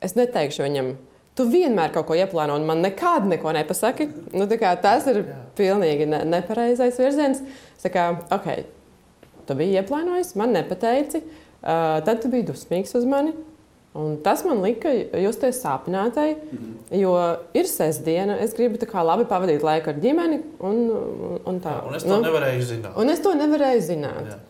es 0.00 0.14
neteikšu 0.14 0.64
viņam, 0.64 0.96
tu 1.36 1.46
vienmēr 1.50 1.92
kaut 1.92 2.06
ko 2.06 2.14
ieplāno, 2.14 2.56
un 2.56 2.66
man 2.66 2.80
nekad 2.80 3.26
neko 3.26 3.52
nepasaki. 3.52 4.08
Nu, 4.32 4.46
tas 4.46 5.06
ir 5.06 5.24
pilnīgi 5.56 6.06
ne, 6.06 6.24
nepareizais 6.24 6.98
virziens. 6.98 7.42
Es 7.76 7.90
kā, 7.92 8.08
ok, 8.30 8.64
tu 9.46 9.54
biji 9.54 9.80
ieplānojis, 9.82 10.34
man 10.36 10.54
nepateici, 10.56 11.22
uh, 11.62 12.00
tad 12.06 12.22
tu 12.22 12.28
biji 12.32 12.48
dusmīgs 12.52 12.94
uz 12.96 13.04
mani. 13.04 13.34
Un 13.94 14.16
tas 14.26 14.40
man 14.42 14.58
lika 14.58 14.90
justies 15.22 15.60
sāpinātai, 15.62 16.32
jo 16.98 17.12
ir 17.54 17.68
sestdiena, 17.70 18.40
es 18.42 18.56
gribu 18.56 18.80
tā 18.82 18.88
kā 18.90 19.04
labi 19.06 19.22
pavadīt 19.30 19.62
laiku 19.62 19.92
ar 19.92 20.00
ģimeni. 20.02 20.40
Un, 20.66 20.80
un, 21.46 21.60
tā, 21.62 21.76
Un 21.86 21.94
es 21.94 22.02
to 22.02 22.16
nevarēju 22.24 22.64
zināt. 22.72 22.96
Un 22.98 23.12
es 23.12 23.22
to 23.22 23.34
nevarēju 23.38 23.84
zināt. 23.86 24.32
Jā. 24.32 24.40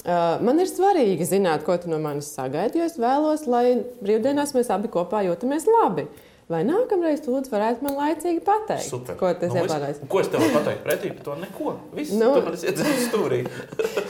Uh, 0.00 0.34
man 0.44 0.60
ir 0.60 0.68
svarīgi 0.68 1.24
zināt, 1.28 1.64
ko 1.64 1.78
tu 1.80 1.88
no 1.92 1.96
manis 2.00 2.28
sagaidi, 2.32 2.80
jo 2.80 2.88
es 2.88 2.98
vēlos, 3.00 3.46
lai 3.48 3.78
brīvdienās 4.04 4.52
mēs 4.56 4.68
abi 4.72 4.88
kopā 4.92 5.22
jūtamies 5.26 5.64
labi. 5.68 6.04
Vai 6.50 6.60
nākamreiz 6.66 7.20
tu 7.24 7.30
lūdzu 7.32 7.52
varētu 7.52 7.84
man 7.86 7.94
laicīgi 7.94 8.40
pateikt, 8.42 8.84
Super. 8.88 9.16
ko 9.16 9.28
tas 9.38 9.52
Nu, 9.54 9.62
ir? 9.64 10.00
Ko 10.10 10.20
es 10.20 10.28
tev 10.32 10.42
varu 10.42 10.56
pateikt 10.56 10.80
pretī 10.84 11.12
par 11.14 11.24
to? 11.28 11.36
Neko. 11.44 11.74
Viss, 11.94 12.12
Nu. 12.18 12.32
tu 12.34 12.42
man 12.42 12.56
esi 12.56 12.66
iedzēris 12.72 13.04
stūrī. 13.06 13.38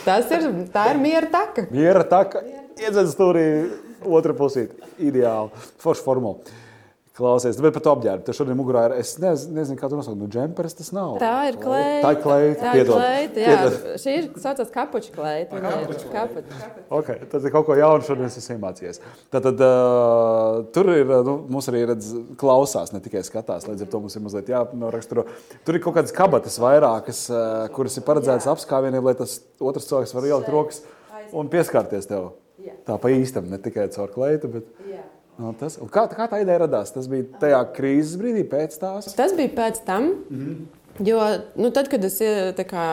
Tas 0.06 0.30
ir, 0.32 0.46
tā 0.72 0.86
ir 0.94 1.02
miera 1.02 1.28
taka. 1.30 1.66
Miera 1.70 2.02
tā, 2.08 2.22
ka 2.32 2.40
iedzenas 2.80 3.12
stūrī 3.12 3.44
otrā 4.16 4.36
pusē. 4.36 4.68
Ideāli. 4.98 5.68
Forša 5.82 6.06
formula. 6.06 6.58
Klausies, 7.20 7.58
bet 7.60 7.74
par 7.74 7.82
to 7.84 7.92
apģērbu. 7.92 8.22
Tur 8.24 8.36
šodien 8.38 8.56
mugurā 8.56 8.86
ir. 8.88 8.92
Es 9.02 9.10
nezinu, 9.20 9.52
nezinu 9.58 9.76
kā 9.76 9.88
to 9.90 9.98
nosaukt. 9.98 10.16
Nu, 10.16 10.28
džemperis 10.30 10.76
tas 10.78 10.88
nav. 10.96 11.18
Tā 11.20 11.50
ir 11.50 11.58
kleita. 11.60 12.00
Tā 12.04 12.12
ir 12.14 12.20
kleita. 12.22 12.60
Tā 12.62 12.70
ir 12.70 12.78
piedod. 12.78 12.94
kleita. 12.96 13.42
Jā, 13.42 13.56
Piedod. 13.58 13.88
šī 14.00 14.14
ir 14.14 14.28
saucamā 14.40 14.72
kapuča 14.76 15.12
kleita. 15.16 15.60
Kapuča. 16.14 16.70
Okay, 17.00 17.20
tas 17.32 17.44
ir 17.44 17.52
kaut 17.52 17.66
ko 17.68 17.76
jaunu, 17.76 18.06
šodien 18.06 18.30
es 18.30 18.38
esmu 18.40 18.56
iemācījies. 18.56 19.02
Tad, 19.34 19.50
tad 19.50 19.60
uh, 19.66 20.62
tur 20.72 20.92
ir, 20.94 21.12
nu, 21.26 21.36
mums 21.52 21.68
arī 21.72 21.82
redz, 21.90 22.08
klausās, 22.40 22.94
ne 22.94 23.02
tikai 23.04 23.20
skatās. 23.26 23.68
Līdz 23.68 23.84
ar 23.84 23.92
to 23.92 24.00
mums 24.06 24.16
ir 24.16 24.24
mazliet 24.24 24.52
jānoraksturo. 24.54 25.26
Tur 25.66 25.76
ir 25.76 25.84
kaut 25.84 25.98
kādas 25.98 26.16
kabatas 26.16 26.56
vairākas, 26.62 27.26
uh, 27.34 27.66
kuras 27.76 28.00
ir 28.00 28.06
paredzētas 28.08 28.48
apskāvieniem, 28.54 29.04
lai 29.04 29.18
tas 29.20 29.42
otrs 29.60 29.92
cilvēks 29.92 30.16
var 30.16 30.30
ielikt 30.30 30.54
rokas 30.56 30.80
un 31.36 31.52
pieskarties 31.52 32.08
tev. 32.08 32.30
Jā. 32.66 32.76
Tā 32.88 32.98
pa 33.00 33.12
īstam, 33.14 33.48
ne 33.50 33.60
tikai 33.62 33.88
caur 33.94 34.12
kleitu. 34.12 34.50
Bet, 34.52 34.68
Jā. 34.90 35.04
no, 35.40 35.54
tas, 35.60 35.78
un 35.80 35.90
kā, 35.92 36.04
kā 36.12 36.28
tā 36.30 36.42
ideja 36.42 36.64
radās? 36.64 36.92
Tas 36.94 37.08
bija 37.10 37.28
tajā 37.42 37.62
krīzes 37.76 38.20
brīdī, 38.20 38.44
pēc 38.50 38.76
tās. 38.82 39.10
Tas 39.18 39.34
bija 39.38 39.52
pēc 39.56 39.82
tam. 39.88 40.12
Jo 41.00 41.20
nu, 41.56 41.70
tad, 41.72 41.88
kad 41.88 42.02
es, 42.04 42.18
kā, 42.68 42.86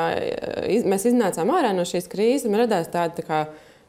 iz, 0.72 0.86
mēs 0.88 1.10
iznācām 1.10 1.50
ārā 1.52 1.74
no 1.76 1.84
šīs 1.88 2.06
krīzes, 2.12 2.48
man 2.48 2.64
radās 2.64 2.88
tāda 2.94 3.18
tā 3.18 3.26
kā, 3.28 3.40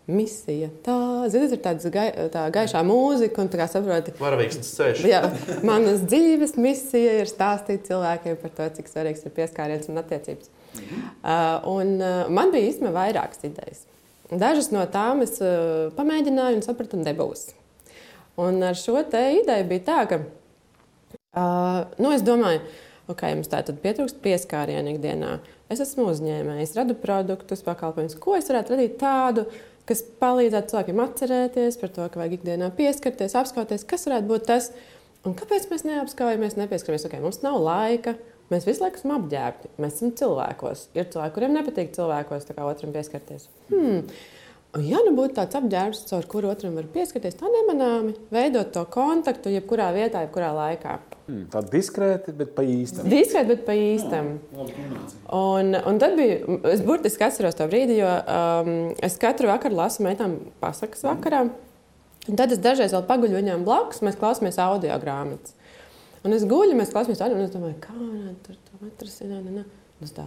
misija. 0.08 0.70
Tā 0.84 0.96
zini, 1.32 1.50
ir 1.52 1.60
tāds 1.62 1.88
gai, 1.92 2.06
tā 2.32 2.46
gaišā 2.52 2.80
mūzika, 2.86 3.44
un 3.44 3.50
tā 3.52 3.60
kā 3.60 3.66
saproti, 3.70 4.14
Varavīksnes 4.18 4.70
ceļš. 4.78 5.02
Jā, 5.08 5.20
manas 5.68 6.00
dzīves 6.06 6.56
misija 6.60 7.18
ir 7.20 7.28
stāstīt 7.30 7.84
cilvēkiem 7.90 8.38
par 8.40 8.54
to, 8.56 8.70
cik 8.78 8.88
svarīgs 8.90 9.26
ir 9.28 9.34
pieskāriens 9.36 9.90
un 9.92 10.00
attiecības. 10.00 10.50
Uh, 10.78 11.68
un, 11.68 11.94
uh, 12.00 12.24
man 12.32 12.52
bija 12.54 12.70
īstenībā 12.70 12.94
vairākas 12.96 13.44
idejas. 13.44 13.84
Dažas 14.28 14.68
no 14.74 14.82
tām 14.92 15.22
es 15.24 15.38
uh, 15.40 15.88
pamēģināju 15.96 16.58
un 16.58 16.66
sapratu, 16.66 16.98
nebūs. 17.00 17.48
Un 18.38 18.60
ar 18.62 18.76
šo 18.78 18.98
ideju 19.00 19.64
bija 19.70 19.84
tā, 19.86 20.02
ka 20.10 20.18
uh, 20.20 21.88
nu, 21.96 22.12
es 22.12 22.22
domāju, 22.26 22.60
ok, 23.08 23.24
mums 23.38 23.48
tā 23.50 23.62
tad 23.64 23.80
pietrūkst 23.82 24.20
pieskārienu 24.24 24.92
ikdienā. 24.94 25.38
Es 25.72 25.80
esmu 25.84 26.06
uzņēmējs, 26.12 26.76
radu 26.76 26.96
produktus, 26.98 27.64
pakalpojumus. 27.64 28.18
Ko 28.20 28.36
es 28.36 28.48
varētu 28.52 28.76
radīt 28.76 29.00
tādu, 29.00 29.46
kas 29.88 30.04
palīdzētu 30.20 30.74
cilvēkiem 30.74 31.02
atcerēties 31.04 31.80
par 31.80 31.92
to, 31.96 32.06
ka 32.12 32.20
vajag 32.20 32.38
ikdienā 32.38 32.70
pieskarties, 32.76 33.36
apskauties, 33.40 33.86
kas 33.88 34.04
varētu 34.08 34.28
būt 34.28 34.48
tas. 34.48 34.70
Un 35.26 35.34
kāpēc 35.36 35.66
mēs 35.72 35.84
neapskaujamies, 35.88 36.56
nepieskaramies? 36.60 37.08
Okay, 37.08 37.20
mums 37.24 37.40
nav 37.42 37.56
laika, 37.64 38.14
Mēs 38.48 38.64
visu 38.64 38.84
laiku 38.84 38.96
esam 38.96 39.12
apģērbti. 39.18 39.74
Mēs 39.82 39.98
esam 39.98 40.14
cilvēkos. 40.16 40.88
Ir 40.96 41.08
cilvēki, 41.12 41.34
kuriem 41.36 41.56
nepatīk 41.58 41.92
cilvēkos, 41.96 42.48
kā 42.48 42.64
otram 42.64 42.94
pieskarties. 42.94 43.48
Hmm. 43.68 44.06
Ja 44.84 45.00
nu 45.00 45.14
būtu 45.16 45.32
tāds 45.38 45.56
apģērbs, 45.56 46.02
caur 46.10 46.26
kuru 46.28 46.50
otram 46.52 46.74
var 46.76 46.84
pieskarties, 46.92 47.38
tā 47.40 47.48
nemanāmi, 47.48 48.12
veidot 48.32 48.68
to 48.74 48.82
kontaktu 48.92 49.52
jebkurā 49.54 49.86
vietā, 49.96 50.26
jebkurā 50.26 50.50
laikā. 50.52 50.98
Hmm, 51.24 51.46
tā 51.52 51.62
diskrēti, 51.72 52.34
bet 52.36 52.52
pa 52.56 52.64
īstam. 52.68 53.08
Diskrēti, 53.08 53.48
bet 53.48 53.64
pa 53.64 53.76
īstam. 53.76 54.28
Un, 55.34 55.72
un 55.72 56.00
tad 56.00 56.16
bija, 56.20 56.58
es 56.72 56.84
burtiski 56.84 57.24
atceros 57.24 57.56
to 57.56 57.68
brīdi, 57.68 57.96
jo 58.02 58.12
um, 58.12 58.70
es 59.04 59.16
katru 59.20 59.48
vakaru 59.48 59.80
lasu 59.80 60.04
meitām 60.04 60.36
pasakas 60.60 61.04
vakarā. 61.08 61.46
Un 62.28 62.36
tad 62.36 62.52
es 62.52 62.60
dažreiz 62.60 62.92
vēl 62.92 63.08
paguļu 63.08 63.40
viņām 63.40 63.64
blakus, 63.64 64.04
mēs 64.04 64.20
klausāmies 64.20 64.60
audio 64.60 64.96
grāmatas. 65.00 65.56
Un 66.26 66.34
es 66.34 66.44
guļu, 66.48 66.74
mēs 66.78 66.92
klausāmies 66.94 67.22
arī, 67.22 67.38
un 67.38 67.46
es 67.46 67.54
domāju, 67.54 67.78
kā 67.82 67.94
tur 68.46 68.58
tā 68.66 68.90
atrasināt. 68.90 69.48
Nu, 69.54 69.64
tas 70.00 70.14
tā. 70.16 70.26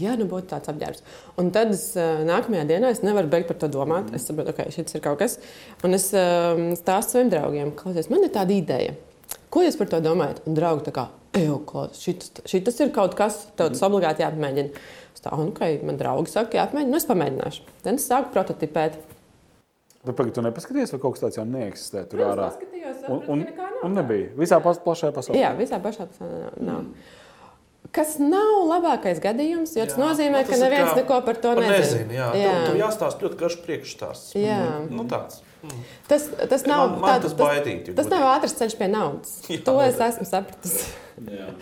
Ja 0.00 0.12
nu 0.20 0.26
būtu 0.28 0.50
tāds 0.50 0.68
apģērbs. 0.68 1.02
Un 1.40 1.48
tad 1.54 1.72
es, 1.72 1.84
nākamajā 1.96 2.66
dienā 2.68 2.90
es 2.92 3.00
nevaru 3.00 3.30
beigt 3.32 3.48
par 3.48 3.56
to 3.62 3.70
domāt. 3.72 4.10
Es 4.16 4.26
saprotu, 4.28 4.52
ka 4.52 4.66
okay, 4.66 4.74
šis 4.74 4.98
ir 4.98 5.04
kaut 5.04 5.20
kas. 5.22 5.38
Un 5.86 5.96
es 5.96 6.10
um, 6.12 6.66
stāstu 6.76 7.16
saviem 7.16 7.30
draugiem, 7.32 7.70
klausies, 7.78 8.10
man 8.12 8.26
ir 8.26 8.34
tāda 8.34 8.52
ideja. 8.52 8.96
Ko 9.50 9.64
jūs 9.64 9.78
par 9.80 9.88
to 9.90 10.02
domājat? 10.04 10.42
Un 10.46 10.58
draugi 10.58 10.84
tā 10.90 10.92
kā, 10.94 11.06
šitas, 11.96 12.44
šitas 12.50 12.82
ir 12.84 12.92
kaut 12.94 13.16
kas, 13.18 13.46
tev 13.58 13.72
tas 13.72 13.86
obligāti 13.86 14.22
jāpamēģina. 14.22 14.84
Tā, 15.20 15.32
un, 15.36 15.50
okay, 15.50 15.80
man 15.84 15.98
draugi 16.00 16.32
saka, 16.32 16.60
jāpamēģina, 16.60 16.92
nu 16.92 17.00
es 17.00 17.08
pamēģināšu. 17.08 17.64
Tad 17.84 17.98
es 17.98 18.06
sāku 18.08 18.30
prototipēt. 18.36 19.00
Tu 20.00 20.14
pagaidi, 20.16 20.32
tu 20.38 20.44
nepaskaties, 20.46 20.94
vai 20.94 21.00
kaut 21.02 21.16
kas 21.16 21.26
tāds 21.26 21.36
jau 21.36 21.44
neeksistē 21.48 22.06
tur 22.08 22.22
ārā. 22.24 22.46
paskatījos, 22.54 23.02
Un, 23.10 23.20
un, 23.34 23.42
un 23.84 23.90
tā. 23.94 24.02
nebija. 24.02 24.30
Visā 24.36 24.60
pas- 24.62 24.78
plašajā 24.78 25.12
pasaulē. 25.16 25.40
Jā, 25.40 25.50
visā 25.58 25.80
pašā 25.82 26.06
pasaulē 26.10 26.40
nav. 26.60 26.60
nav. 26.60 26.84
Kas 27.92 28.18
nav 28.20 28.68
labākais 28.70 29.18
gadījums, 29.20 29.72
jo 29.74 29.84
tas 29.88 29.96
Jā. 29.96 30.02
nozīmē, 30.04 30.40
Nu, 30.42 30.44
ka 30.44 30.52
tas 30.52 30.60
ir 30.60 30.64
neviens 30.70 30.90
kā- 30.92 30.96
neko 31.00 31.20
par 31.24 31.34
to 31.34 31.54
nezina. 31.54 31.78
nezinu, 31.78 32.12
jā. 32.12 32.26
Jā. 32.36 32.50
Tev, 32.52 32.66
tev 32.66 32.76
jāstāsta 32.82 33.20
ļoti 33.24 33.36
garš 33.40 33.56
priekšstāsts. 33.66 34.34
Jā. 34.36 34.90
Nu, 34.90 35.04
tāds. 35.04 35.40
Tas, 36.08 36.28
tas 36.48 36.64
nav, 36.66 36.90
Man- 36.90 37.00
man 37.00 37.20
tas 37.20 37.34
baidīgi, 37.34 37.86
tas, 37.94 38.06
tas 38.06 38.08
nav 38.08 38.22
ātrs 38.40 38.54
ceļš 38.60 38.76
pie 38.78 38.88
naudas. 38.88 39.42
Jā, 39.50 39.64
to 39.64 39.80
es 39.80 39.96
esmu 39.98 40.26
sapratis. 40.28 40.94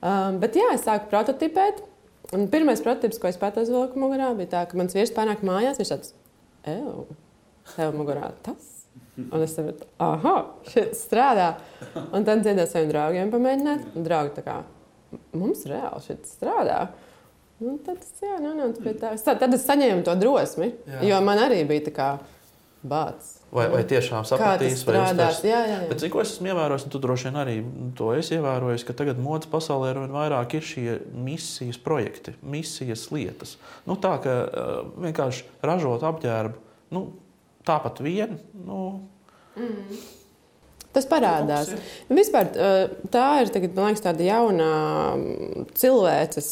Um, 0.00 0.38
bet 0.38 0.54
jā, 0.54 0.68
es 0.76 0.84
sāku 0.86 1.08
prototipēt. 1.10 1.80
Un 2.32 2.44
pirmais 2.52 2.78
prototyps, 2.84 3.18
ko 3.18 3.26
es 3.26 3.36
pat 3.40 3.56
uzvilku 3.56 3.98
mugurā, 3.98 4.28
bija 4.38 4.46
tā, 4.52 4.60
ka 4.70 4.76
mans 4.78 4.94
vīrs 4.94 5.10
pārnāk 5.16 5.40
mājās. 5.42 5.80
Viņš 5.80 5.90
tāds- 5.90 6.12
evo, 6.70 7.06
tev 7.74 7.94
mugurā 7.98 8.28
tas. 8.46 8.86
Un 9.18 9.42
es 9.42 9.54
saprotu, 9.56 9.86
ah, 9.98 10.44
šis 10.70 11.00
strādā. 11.08 11.48
Un 12.14 12.24
tad 12.26 12.44
dziedāju 12.44 12.70
saviem 12.70 12.92
draugiem, 12.92 13.32
pamēģināt. 13.34 13.88
Un 13.98 14.06
draugi 14.06 14.36
tā 14.38 14.44
kā 14.46 14.58
mums 15.34 15.64
reāli 15.66 16.04
šis 16.06 16.36
strādā. 16.38 16.84
Nu, 17.58 17.74
tad, 17.82 17.98
es, 17.98 18.12
jā, 18.22 18.36
tā. 19.00 19.12
Es 19.16 19.24
tā- 19.26 19.34
Tad 19.38 19.54
es 19.54 19.66
saņēmu 19.66 20.04
to 20.06 20.14
drosmi, 20.14 20.72
Jā. 20.86 21.00
jo 21.08 21.20
man 21.26 21.38
arī 21.42 21.64
bija 21.66 21.88
tā 21.88 21.92
kā 21.96 22.10
bācis. 22.86 23.34
Vai, 23.50 23.64
vai 23.72 23.80
tiešām 23.82 24.22
tas 24.22 24.30
sapratīs, 24.30 24.84
vai? 24.86 24.94
Jā, 25.00 25.32
jā, 25.42 25.60
jā. 25.66 25.78
Bet 25.88 26.02
cik 26.02 26.14
es 26.20 26.34
esmu 26.36 26.50
ievērojis, 26.52 26.84
un 26.84 26.92
tu 26.92 26.98
droši 27.00 27.24
vien 27.30 27.38
arī 27.40 27.54
to 27.96 28.12
esi 28.14 28.36
ievērojis, 28.36 28.84
ka 28.86 28.92
tagad 28.92 29.18
modes 29.18 29.48
pasaulē 29.50 29.90
ar 29.94 30.00
vien 30.04 30.12
vairāk 30.14 30.54
ir 30.54 30.66
šie 30.68 30.98
misijas 31.16 31.78
projekti, 31.82 32.36
misijas 32.42 33.06
lietas. 33.10 33.56
Nu, 33.88 33.96
tā 33.96 34.14
kā 34.22 34.34
uh, 34.44 34.82
vienkārši 35.00 35.48
ražot 35.64 36.04
apģērbu, 36.04 36.54
nu, 36.94 37.08
tāpat 37.68 38.00
vien. 38.04 38.38
Nu, 38.66 38.80
Tas 40.94 41.04
parādās. 41.06 41.68
Nu, 42.08 42.16
vispār, 42.16 42.48
tā 43.12 43.26
ir 43.42 43.50
tagad, 43.52 43.76
liekas, 43.76 44.02
tāda 44.02 44.24
jauna 44.24 44.68
mm, 45.14 45.66
cilvēces 45.78 46.48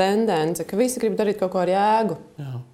tendence, 0.00 0.64
ka 0.64 0.78
visi 0.80 1.02
grib 1.02 1.18
darīt 1.18 1.38
kaut 1.38 1.52
ko 1.52 1.60
ar 1.60 1.70
jēgu. 1.70 2.16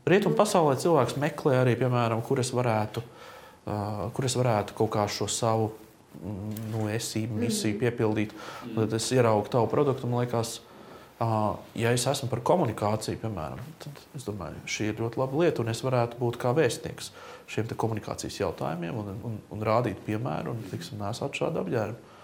Rietumu 0.07 0.39
pasaulē 0.39 0.77
cilvēks 0.81 1.19
meklē 1.21 1.59
arī, 1.65 1.75
piemēram, 1.81 2.23
kur 2.25 2.41
es 2.41 2.53
varētu, 2.55 3.03
uh, 3.03 4.07
kur 4.15 4.29
es 4.29 4.39
varētu 4.39 4.79
kaut 4.79 4.93
kā 4.95 5.09
šo 5.11 5.27
savu 5.33 5.73
mm, 5.73 6.63
nu, 6.71 6.87
esību, 6.95 7.43
misiju 7.43 7.81
piepildīt. 7.83 8.37
Un 8.71 8.79
Tad 8.85 8.97
es 9.01 9.11
ieraugu 9.17 9.51
tavu 9.53 9.69
produktu, 9.73 10.09
man 10.09 10.23
liekas, 10.23 10.61
uh, 10.63 10.76
ja 11.19 11.93
es 11.97 12.05
esmu 12.11 12.29
par 12.29 12.43
komunikāciju, 12.45 13.21
piemēram, 13.23 13.61
tad 13.81 14.01
es 14.19 14.27
domāju, 14.27 14.61
šī 14.69 14.91
ir 14.91 14.99
ļoti 15.01 15.21
laba 15.23 15.41
lieta, 15.41 15.63
un 15.65 15.73
es 15.73 15.81
varētu 15.85 16.19
būt 16.21 16.37
kā 16.43 16.53
vēstnieks 16.57 17.13
šiem 17.53 17.71
komunikācijas 17.73 18.41
jautājumiem 18.43 18.99
un, 19.01 19.15
un, 19.25 19.39
un 19.55 19.65
rādīt 19.65 20.03
piemēru 20.05 20.53
un, 20.53 20.65
tiksim, 20.73 21.01
nesāt 21.01 21.39
šādu 21.39 21.63
apģērbu. 21.63 22.15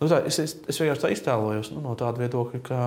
Nu, 0.00 0.08
tā, 0.10 0.20
es, 0.28 0.36
es, 0.42 0.58
es 0.68 0.80
vienkārši 0.82 1.06
tā 1.06 1.12
iztēlojos 1.14 1.72
nu, 1.72 1.80
no 1.86 1.94
tāda 1.96 2.20
viedokļa, 2.26 2.60
ka 2.66 2.80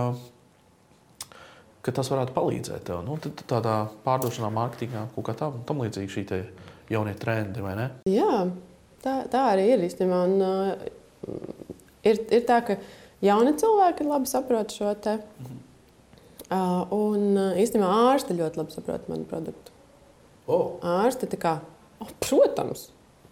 ka 1.85 1.93
tas 1.95 2.09
varētu 2.11 2.35
palīdzēt 2.35 2.85
tev. 2.89 3.03
Nu, 3.05 3.17
tādā 3.47 3.75
pārdošanā, 4.05 4.49
mārketingā, 4.53 5.05
kaut 5.15 5.29
kā 5.29 5.35
tam, 5.39 5.61
tam 5.67 5.83
līdzīgi 5.83 6.11
šī 6.15 6.41
jaunie 6.91 7.15
trendi, 7.19 7.63
vai 7.63 7.75
ne? 7.79 7.87
Jā, 8.09 8.43
tā, 9.03 9.21
tā 9.31 9.45
arī 9.53 9.69
ir 9.73 9.85
īstenībā. 9.87 10.19
Un, 10.27 10.43
uh, 10.43 11.37
ir, 12.03 12.19
ir 12.35 12.43
tā, 12.49 12.59
ka 12.67 12.77
jauni 13.25 13.55
cilvēki 13.59 14.07
labi 14.07 14.29
saprot 14.29 14.75
šo 14.75 14.93
te. 15.03 15.19
Uh, 16.49 16.85
un 16.95 17.35
uh, 17.37 17.57
īstenībā 17.61 17.89
ārsti 18.09 18.37
ļoti 18.37 18.57
labi 18.57 18.73
saprot 18.73 19.09
manu 19.11 19.27
produktu. 19.29 19.73
Oh. 20.49 20.79
Ārsti 20.81 21.29
tā 21.29 21.37
kā, 21.37 21.51
oh, 22.01 22.13
protams, 22.25 22.87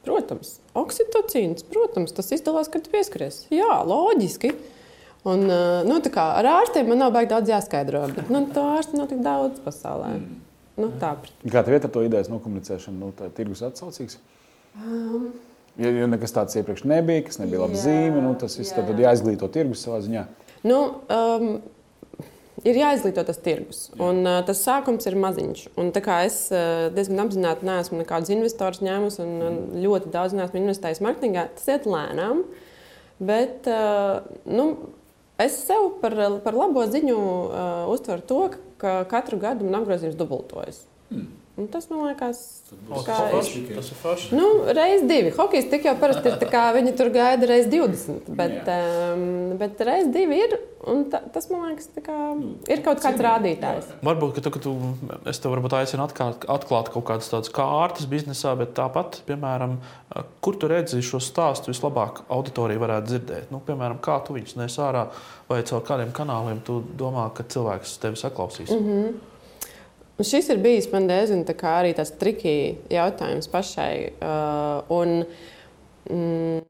protams, 0.06 0.58
oksitocīns, 0.78 1.66
protams, 1.72 2.14
tas 2.14 2.30
izdalās, 2.36 2.70
kad 2.70 2.86
pieskaries. 2.94 3.48
Jā, 3.50 3.80
loģiski. 3.90 4.54
Un, 5.28 5.48
uh, 5.50 5.82
nu, 5.88 5.98
tā 6.06 6.12
kā 6.14 6.28
ar 6.38 6.48
ārstiem 6.60 6.92
man 6.92 7.02
nav 7.02 7.16
baigi 7.16 7.34
daudz 7.34 7.50
jāskaidro, 7.52 8.06
bet 8.14 8.30
nu, 8.32 8.46
to 8.54 8.64
ārstu 8.78 9.00
nav 9.00 9.10
tik 9.10 9.26
daudz 9.26 9.60
pasaulē. 9.66 10.14
Nu, 10.78 10.92
tā, 11.02 11.16
Kā 11.50 11.64
tev 11.66 11.74
ir 11.74 11.82
ar 11.82 11.90
to 11.90 12.06
idejas 12.06 12.30
nokomunicēšanu? 12.30 13.00
Nu, 13.02 13.10
tā 13.18 13.32
tirgus 13.34 13.64
atsaucīgs. 13.66 14.20
um, 14.78 15.32
Ja, 15.78 15.92
ja 15.94 16.10
nekas 16.10 16.34
tāds 16.34 16.58
iepriekš 16.58 16.88
nebija, 16.90 17.24
kas 17.28 17.38
nebija 17.38 17.62
laba 17.62 17.78
Jā, 17.78 17.84
zīme, 17.86 18.22
nu, 18.26 18.34
tas 18.42 18.58
viss 18.58 18.74
jā. 18.74 18.82
tad 18.82 19.02
jāizglīto 19.02 19.50
tirgus 19.54 19.84
savā 19.86 20.00
ziņā. 20.02 20.24
Nu, 20.66 20.80
um, 21.14 21.60
ir 22.66 22.80
jāizglīto 22.80 23.22
tas 23.28 23.38
tirgus, 23.46 23.84
un 24.02 24.24
uh, 24.26 24.40
tas 24.48 24.64
sākums 24.66 25.06
ir 25.10 25.18
maziņš. 25.22 25.64
Un, 25.78 25.92
es 26.26 26.40
uh, 26.50 26.88
diezgan 26.96 27.22
apzināti 27.28 27.68
neesmu 27.70 28.02
nekādus 28.02 28.34
investorus 28.34 28.82
ņēmusi 28.82 29.22
un, 29.26 29.36
un 29.50 29.60
ļoti 29.86 30.14
daudz 30.14 30.34
neesmu 30.38 30.64
investējis 30.64 31.04
marketingā, 31.06 31.48
tas 31.60 31.70
iet 31.76 31.86
lēnām. 31.90 32.42
Bet 33.22 33.70
uh, 33.70 34.26
nu, 34.50 34.70
es 35.42 35.62
sev 35.68 35.92
par, 36.02 36.18
par 36.42 36.58
labo 36.58 36.86
ziņu 36.90 37.18
uh, 37.18 37.84
uztveru 37.94 38.26
to, 38.30 38.44
ka 38.82 39.00
katru 39.10 39.38
gadu 39.42 39.66
man 39.66 39.84
apgrozījums 39.84 40.18
dubultojas. 40.18 40.86
Un 41.58 41.66
tas 41.74 41.88
man 41.90 42.04
liekas, 42.06 42.40
kā 42.70 43.02
tas, 43.02 43.18
ir 43.18 43.32
forši, 43.34 43.60
tas 43.72 43.88
ir 43.90 43.98
forši. 43.98 44.28
Nu, 44.38 44.46
reiz 44.78 45.02
divi. 45.10 45.32
Hokejs 45.34 45.66
tik 45.72 45.88
jau 45.88 45.96
parasti 45.98 46.30
ir 46.30 46.36
tā 46.38 46.46
kā 46.52 46.68
viņi 46.76 46.92
tur 47.00 47.10
gaida 47.16 47.48
reiz 47.50 47.66
20. 47.72 48.28
Bet, 48.38 48.68
um, 48.70 49.56
bet 49.58 49.82
reiz 49.88 50.12
divi 50.14 50.38
ir. 50.44 50.54
un 50.86 51.08
Ta, 51.10 51.24
tas 51.34 51.50
man 51.50 51.64
liekas, 51.72 51.88
tā 51.96 52.04
kā, 52.06 52.18
ir 52.70 52.84
kaut 52.86 53.02
kāds 53.02 53.24
rādītājs. 53.26 53.88
Varbūt, 54.06 54.36
ka 54.36 54.44
tu, 54.46 54.52
ka 54.54 54.62
tu, 54.68 54.74
es 55.32 55.42
tev 55.42 55.56
varbūt 55.56 55.74
aicinu 55.80 56.06
atklāt, 56.06 56.46
atklāt 56.46 56.92
kaut 56.94 57.08
kādas 57.10 57.32
tādas 57.32 57.50
kārtas 57.56 58.06
biznesā, 58.12 58.54
bet 58.60 58.76
tāpat, 58.78 59.24
piemēram, 59.26 59.80
kur 60.46 60.60
tu 60.62 60.70
redzi 60.70 61.02
šo 61.02 61.18
stāstu 61.24 61.74
vislabāk 61.74 62.22
auditorija 62.38 62.84
varētu 62.86 63.10
dzirdēt. 63.16 63.50
Nu, 63.56 63.64
piemēram, 63.66 63.98
kā 63.98 64.20
tu 64.28 64.38
viņus 64.38 64.60
nes 64.62 64.78
ārā 64.86 65.08
vai 65.50 65.64
caur 65.66 65.82
kādiem 65.90 66.14
kanāliem 66.14 66.62
tu 66.70 66.84
domā, 67.02 67.26
ka 67.34 67.48
cilvēks 67.50 67.98
tevi 68.06 68.22
saklausīs. 68.22 68.70
Mm 68.70 68.86
-hmm. 68.86 69.18
Un 70.18 70.26
Šis 70.26 70.50
ir 70.50 70.62
bijis 70.62 70.90
man 70.90 71.06
diezgan 71.10 71.44
tā 71.46 71.54
arī 71.78 71.94
tāds 71.98 72.16
trikīgi 72.18 72.96
jautājums 72.96 73.50
pašai. 73.54 73.92
Uh, 74.18 74.96
un, 74.98 75.12
mm, 76.10 76.64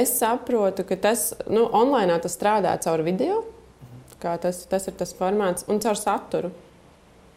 es 0.00 0.14
saprotu, 0.16 0.86
ka 0.88 0.96
tas 0.96 1.30
nu, 1.52 1.66
online 1.68 2.16
tas 2.24 2.36
strādā 2.38 2.72
caur 2.80 3.04
video, 3.04 3.42
tas, 4.22 4.64
tas 4.70 4.88
ir 4.88 4.96
tas 4.96 5.12
formāts, 5.18 5.68
un 5.68 5.82
caur 5.84 6.00
saturu. 6.00 6.52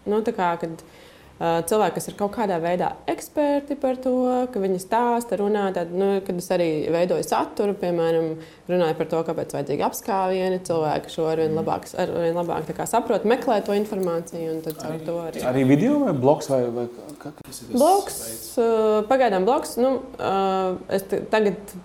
Nu, 0.05 0.21
kā, 0.23 0.53
kad, 0.61 0.85
Uh, 0.85 1.04
cilvēki, 1.39 1.95
kas 1.97 2.07
ir 2.07 2.15
kaut 2.19 2.31
kādā 2.37 2.57
veidā 2.63 2.93
eksperti 3.11 3.75
par 3.79 3.97
to, 3.99 4.15
ka 4.53 4.61
viņi 4.63 4.79
stāsta, 4.79 5.35
runā, 5.39 5.67
tad, 5.75 5.91
nu, 5.91 6.21
kad 6.25 6.37
es 6.39 6.47
arī 6.55 6.69
veidoju 6.93 7.25
saturu, 7.27 7.75
piemēram, 7.79 8.29
runāju 8.71 8.97
par 8.99 9.09
to, 9.11 9.23
kāpēc 9.27 9.51
ir 9.51 9.59
vajadzīgi 9.59 9.85
apskāvieni. 9.89 10.61
Cilvēki 10.67 11.11
šo 11.11 11.27
arvien 11.31 11.57
labāk, 11.57 11.89
arvien 11.99 12.39
labāk 12.39 12.71
saprot, 12.87 13.27
meklē 13.27 13.59
to 13.65 13.75
informāciju. 13.75 14.61
Arī, 14.85 15.01
arī... 15.03 15.43
arī 15.51 15.65
video 15.67 15.99
vai 16.05 16.13
bloks 16.15 16.49
vai, 16.53 16.61
vai 16.71 16.87
tas? 17.25 17.59
Bloks, 17.73 18.21
uh, 18.61 19.01
pagaidām 19.09 19.47
bloks. 19.47 19.75
Nu, 19.81 19.97
uh, 20.15 20.79
es 20.93 21.03
tagad 21.33 21.75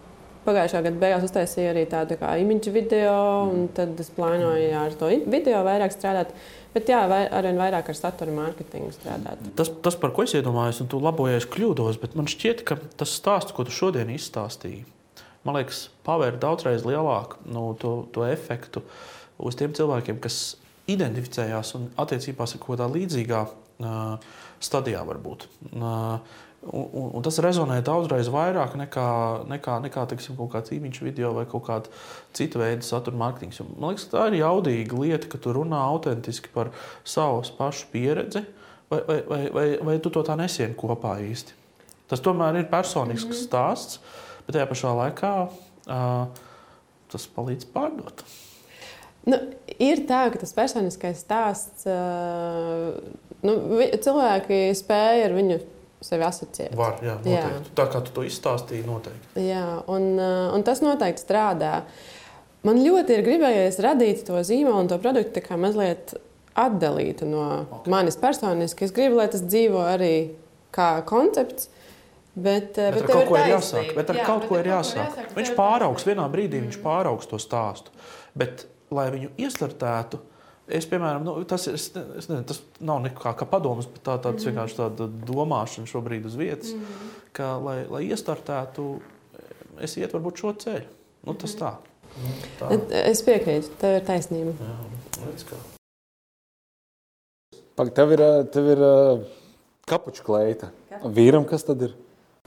Pagājušā 0.41 0.81
gada 0.87 0.97
beigās 1.01 1.25
uztaisīju 1.27 1.73
arī 1.75 1.83
tādu 1.91 2.17
kā 2.21 2.31
imidžu 2.41 2.73
video, 2.73 3.17
un 3.51 3.67
tad 3.77 3.99
es 4.01 4.09
plānoju 4.17 4.71
ar 4.81 4.95
to 4.97 5.11
video 5.29 5.61
vairāk 5.67 5.93
strādāt. 5.93 6.33
Bet 6.73 6.89
jā, 6.89 7.01
vai, 7.11 7.25
arvien 7.35 7.59
vairāk 7.61 7.91
ar 7.91 7.99
satura 7.99 8.33
mārketingu 8.33 8.93
strādāt. 8.95 9.43
Tas, 9.59 9.73
tas, 9.85 9.99
par 10.01 10.15
ko 10.17 10.25
es 10.25 10.33
iedomājos, 10.39 10.81
un 10.85 10.89
tu 10.89 11.01
labojies 11.03 11.49
kļūdos, 11.51 11.99
bet 12.01 12.17
man 12.17 12.31
šķiet, 12.31 12.65
ka 12.65 12.79
tas 13.01 13.13
stāsts, 13.19 13.53
ko 13.57 13.67
tu 13.67 13.75
šodien 13.75 14.13
izstāstīji, 14.15 14.85
man 15.45 15.59
liekas, 15.59 15.89
pavēr 16.07 16.39
daudzreiz 16.41 16.87
lielāku 16.89 17.43
nu, 17.51 17.71
to, 17.81 17.95
to 18.15 18.25
efektu 18.29 18.85
uz 19.41 19.59
tiem 19.59 19.75
cilvēkiem, 19.77 20.23
kas 20.23 20.41
identificējās 20.91 21.75
un 21.77 21.91
attiecībās 22.01 22.55
ir 22.55 22.63
kaut 22.63 22.77
kādā 22.77 22.89
līdzīgā 22.95 23.43
uh, 23.45 24.31
stadijā 24.63 25.03
varbūt. 25.09 25.47
Uh, 25.75 26.21
Un, 26.61 26.83
un, 26.93 27.07
un 27.17 27.23
tas 27.25 27.39
rezonē 27.41 27.79
daudzreiz 27.81 28.29
vairāk 28.29 28.75
nekā, 28.77 29.05
nekā, 29.49 29.79
nekā 29.87 30.03
teiksim, 30.11 30.37
kaut 30.37 30.51
kāds 30.53 30.75
īņķis 30.77 31.05
video 31.07 31.31
vai 31.33 31.47
kaut 31.49 31.65
kāda 31.71 31.93
cita 32.37 32.61
veida 32.61 32.85
satura 32.85 33.17
mārketings. 33.17 33.63
Man 33.79 33.95
liekas, 33.95 34.11
tā 34.13 34.27
ir 34.29 34.43
jaudīga 34.43 34.99
lieta, 35.01 35.31
ka 35.33 35.41
tu 35.41 35.55
runā 35.57 35.81
autentiski 35.89 36.53
par 36.53 36.69
savu 37.01 37.41
pašu 37.57 37.89
pieredzi, 37.95 38.45
vai, 38.93 39.01
vai, 39.09 39.19
vai, 39.31 39.41
vai, 39.57 39.65
vai 39.89 39.97
tu 40.05 40.13
to 40.13 40.21
tā 40.27 40.37
nesieni 40.37 40.77
kopā 40.77 41.15
īsti. 41.31 41.57
Tas 42.13 42.21
tomēr 42.21 42.61
ir 42.61 42.69
personisks 42.69 43.25
mm 43.25 43.33
-hmm. 43.39 43.49
stāsts, 43.49 43.99
bet 44.45 44.59
tajā 44.59 44.69
pašā 44.69 44.95
laikā 45.01 45.33
uh, 45.49 46.29
tas 47.09 47.29
palīdz 47.37 47.73
pārdot. 47.73 48.25
Nu, 49.25 49.37
ir 49.79 50.05
tā, 50.09 50.27
ka 50.33 50.39
tas 50.39 50.53
personiskais 50.53 51.25
stāsts, 51.25 51.87
uh, 51.89 53.01
nu, 53.43 53.53
cilvēki 53.97 54.75
spēja 54.77 55.25
ar 55.29 55.33
viņu 55.41 55.61
sevi 56.05 56.25
asociēt. 56.25 56.73
Var, 56.77 57.01
jā, 57.05 57.17
noteikti. 57.21 57.51
jā. 57.61 57.75
Tā 57.77 57.87
kā 57.93 58.01
tu 58.05 58.15
to 58.17 58.25
izstāstīji, 58.27 58.87
noteikti. 58.89 59.45
Jā, 59.45 59.67
un, 59.93 60.13
uh, 60.17 60.49
un 60.57 60.65
tas 60.67 60.83
noteikti 60.85 61.25
strādā. 61.25 61.75
Man 62.67 62.81
ļoti 62.85 63.17
ir 63.17 63.25
gribējies 63.25 63.81
radīt 63.85 64.25
to 64.29 64.41
zīmolu 64.45 64.85
un 64.85 64.91
to 64.91 65.01
produktu 65.01 65.43
kā 65.45 65.57
mazliet 65.61 66.15
atdalītu 66.61 67.29
no 67.29 67.45
okay. 67.63 67.93
manis 67.93 68.19
personiski. 68.21 68.89
Es 68.89 68.97
gribu, 68.97 69.21
lai 69.21 69.29
tas 69.33 69.45
dzīvo 69.45 69.85
arī 69.93 70.15
kā 70.75 70.93
koncepts. 71.09 71.71
Bet, 72.31 72.77
uh, 72.79 72.93
bet, 72.95 73.03
bet 73.03 73.05
ar 73.05 73.11
kaut 73.11 73.29
ko 73.29 73.39
ir 73.41 73.53
jāsāk. 73.53 73.95
Bet 73.97 74.13
ar 74.13 74.21
jā, 74.21 74.27
kaut 74.29 74.49
ko 74.49 74.61
ir 74.61 74.69
jāsāk. 74.71 75.07
jāsāk. 75.09 75.33
Viņš 75.37 75.55
pāraugs, 75.57 76.07
vienā 76.09 76.27
brīdī 76.33 76.61
mm. 76.61 76.69
viņš 76.69 76.83
pāraugs 76.85 77.29
to 77.29 77.41
stāstu. 77.43 77.93
Bet, 78.39 78.65
lai 78.95 79.09
viņu 79.13 79.33
iestartētu, 79.43 80.21
Es, 80.71 80.87
piemēram, 80.91 81.25
nu, 81.27 81.35
tas, 81.49 81.67
ir, 81.67 81.77
es, 81.79 81.89
es 81.93 82.29
nezinu, 82.31 82.45
tas 82.47 82.61
nav 82.85 83.01
nekā 83.05 83.33
kā 83.39 83.47
padoms, 83.49 83.89
bet 83.91 84.05
tā, 84.07 84.17
tāds 84.23 84.45
mm 84.45 84.51
vienkārši 84.51 84.79
tāda 84.79 85.09
domāšana 85.29 85.91
šobrīd 85.91 86.29
uz 86.31 86.37
vietas, 86.39 86.75
mm 86.77 87.09
ka, 87.37 87.53
lai, 87.63 87.77
lai 87.91 88.03
iestartētu, 88.11 88.87
es 89.83 89.95
ietu 90.01 90.19
varbūt 90.19 90.43
šo 90.43 90.55
ceļu. 90.65 90.89
Nu, 91.29 91.35
tas 91.39 91.55
tā. 91.59 91.75
Nu, 92.17 92.33
tā. 92.59 92.71
Es 93.05 93.23
piekrītu, 93.27 93.71
tev 93.81 94.01
ir 94.01 94.07
taisnība. 94.09 94.55
Jā, 94.59 94.79
redz, 95.29 95.45
kā. 95.47 95.59
Pag, 97.79 97.93
tev 97.97 98.15
ir, 98.17 98.25
tev 98.53 98.71
ir 98.75 98.83
kapuča 99.89 100.25
kleita. 100.27 100.73
Vīram 101.17 101.47
kas 101.49 101.65
tad 101.69 101.87
ir? 101.87 101.95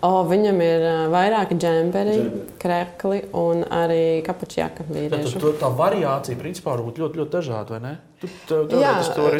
O, 0.03 0.09
viņam 0.27 0.57
ir 0.59 0.81
vairāki 1.13 1.55
džemperi, 1.55 2.17
krekli 2.59 3.21
un 3.39 3.61
arī 3.71 4.19
kapučjaka 4.25 4.83
vīriešu. 4.89 5.39
Tā, 5.39 5.53
tā 5.61 5.69
variācija 5.77 6.39
principā 6.39 6.73
var 6.73 6.83
būt 6.83 6.99
ļoti, 6.99 7.21
ļoti 7.21 7.35
dažāda, 7.37 7.77
vai 7.77 7.79
ne? 7.85 7.93
Tu, 8.19 8.27
tev, 8.49 8.65
tev, 8.71 8.83
Jā, 8.83 8.91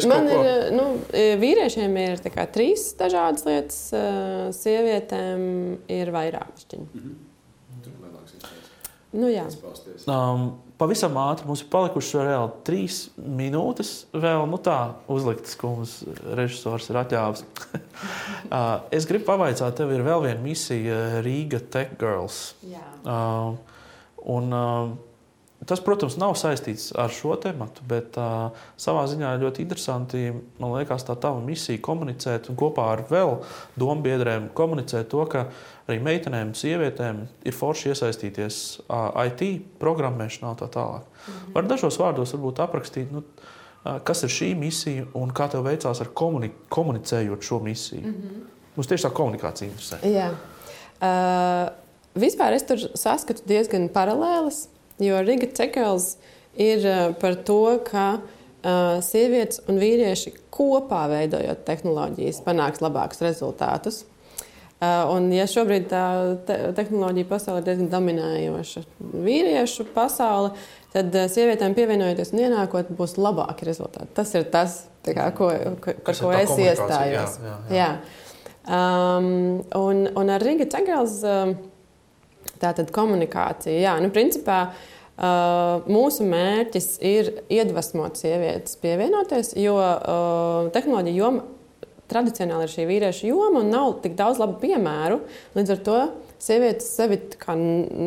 man 0.08 0.30
ir, 0.32 0.48
nu, 0.72 0.86
vīriešiem 1.42 2.00
ir 2.06 2.24
kā, 2.32 2.48
trīs 2.56 2.90
dažādas 2.96 3.44
lietas, 3.48 3.78
sievietēm 4.56 5.46
ir 5.92 6.12
vairāk 6.16 6.64
šķiņu. 6.64 6.88
Mm 6.88 7.04
-hmm. 7.04 7.22
Nu, 9.14 9.28
jā. 9.30 9.44
Um, 10.10 10.48
pavisam 10.80 11.14
ātri 11.22 11.46
mums 11.46 11.62
ir 11.62 11.68
palikušas 11.70 12.26
reāli 12.26 12.64
trīs 12.66 12.98
minūtes. 13.14 13.92
Vēl 14.10 14.42
nu, 14.50 14.58
tā 14.58 14.78
uzliktas, 15.12 15.54
ko 15.60 15.76
mums 15.76 16.00
režisors 16.34 16.90
ir 16.90 16.98
atļāvis. 17.04 17.44
uh, 17.78 18.82
es 18.94 19.06
gribu 19.10 19.28
pavaicāt, 19.28 19.76
tev 19.78 19.94
ir 19.94 20.02
vēl 20.06 20.26
viena 20.26 20.42
misija 20.42 21.22
Rīga 21.24 21.62
Tech 21.70 21.94
Girls. 22.00 22.40
Jā. 22.66 22.82
Uh, 23.06 23.54
un, 24.34 24.50
uh, 24.50 24.96
Tas, 25.66 25.80
protams, 25.80 26.16
nav 26.20 26.34
saistīts 26.36 26.88
ar 26.98 27.12
šo 27.14 27.36
tēmu, 27.40 27.68
bet 27.88 28.16
uh, 28.20 28.54
savā 28.80 29.04
ziņā 29.08 29.34
ļoti 29.40 29.62
interesanti. 29.64 30.22
Man 30.58 30.74
liekas, 30.74 31.06
tā 31.06 31.16
tava 31.20 31.40
misija 31.44 31.80
komunicēt 31.84 32.50
un 32.50 32.58
kopā 32.58 32.88
ar 32.92 33.04
vēl 33.08 33.36
domu 33.80 34.04
biedriem 34.04 34.50
komunicēt 34.56 35.08
to, 35.12 35.22
ka 35.30 35.46
arī 35.86 36.00
meitenēm 36.04 36.50
un 36.50 36.58
sievietēm 36.58 37.22
ir 37.46 37.56
forši 37.56 37.92
iesaistīties 37.92 38.60
uh, 38.86 39.12
IT 39.24 39.44
programmēšanā 39.82 40.52
un 40.52 40.60
tā 40.60 40.68
tālāk. 40.74 41.06
-hmm. 41.06 41.54
Var 41.54 41.70
dažos 41.70 41.98
vārdos 41.98 42.34
varbūt 42.34 42.60
aprakstīt, 42.66 43.12
nu, 43.12 43.22
uh, 43.22 44.00
kas 44.04 44.22
ir 44.22 44.28
šī 44.28 44.54
misija 44.58 45.06
un 45.14 45.30
kā 45.30 45.48
tev 45.50 45.64
veicās 45.64 46.00
ar 46.00 46.12
komuni 46.14 46.50
komunicējot 46.68 47.42
šo 47.42 47.58
misiju. 47.58 48.02
-hmm. 48.02 48.44
Mums 48.76 48.86
tieši 48.86 49.06
tā 49.06 49.10
komunikācija 49.10 49.70
interesē. 49.70 49.96
Jā. 50.02 50.30
Uh, 51.00 51.72
vispār 52.14 52.52
es 52.52 52.62
tur 52.62 52.78
saskatu 52.94 53.42
diezgan 53.46 53.88
paralēlas 53.88 54.68
Jo 55.02 55.18
Riga 55.24 55.48
Cekels 55.50 56.14
ir 56.60 56.84
uh, 56.86 57.12
par 57.18 57.38
to, 57.46 57.80
ka 57.86 58.06
uh, 58.64 58.98
sievietes 59.02 59.62
un 59.68 59.80
vīrieši 59.82 60.34
kopā 60.54 61.04
veidojot 61.10 61.64
tehnoloģijas, 61.66 62.42
panāks 62.46 62.82
labākus 62.84 63.24
rezultātus. 63.24 64.04
Uh, 64.84 65.06
un, 65.14 65.28
ja 65.32 65.46
šobrīd 65.48 65.86
tā 65.88 66.04
te 66.46 66.56
tehnoloģija 66.76 67.28
pasaule 67.30 67.62
ir 67.62 67.68
diezgan 67.68 67.90
dominējoša 67.92 68.82
vīriešu 69.24 69.86
pasaule, 69.94 70.52
tad 70.92 71.14
sievietēm 71.32 71.76
pievienojoties 71.78 72.34
un 72.34 72.42
ienākot, 72.44 72.90
būs 72.98 73.16
labāki 73.18 73.66
rezultāti. 73.70 74.12
Tas 74.18 74.34
ir 74.36 74.46
tas, 74.52 74.82
kā, 75.06 75.30
ko, 75.38 75.50
ko, 75.82 75.94
par 76.04 76.20
ko 76.20 76.34
es 76.36 76.52
iestājos. 76.54 77.38
Jā, 77.40 77.46
jā, 77.46 77.54
jā. 77.70 77.78
Jā. 77.78 77.88
Um, 78.64 79.62
un, 79.76 80.06
un 80.16 80.34
ar 80.34 80.44
Riga 80.44 80.68
Cegels. 80.70 81.22
Uh, 81.24 81.54
Tātad 82.64 82.92
komunikācija. 82.94 83.76
Jā, 83.82 83.94
nu, 84.00 84.08
principā, 84.14 84.58
uh, 84.70 85.84
mūsu 85.90 86.26
mērķis 86.28 86.88
ir 87.04 87.32
iedvesmot 87.52 88.20
sievietes 88.20 88.78
pievienoties, 88.80 89.54
jo 89.60 89.76
uh, 89.80 90.70
tehnoloģija 90.74 91.18
joma 91.18 91.44
tradicionāli 92.10 92.66
ir 92.66 92.72
šī 92.72 92.86
vīriešu 92.88 93.28
joma 93.30 93.62
un 93.62 93.72
nav 93.72 93.98
tik 94.04 94.16
daudz 94.18 94.40
labu 94.40 94.58
piemēru. 94.62 95.22
Līdz 95.56 95.74
ar 95.74 95.84
to 95.86 95.98
sievietes 96.42 96.90
sevi 96.96 97.20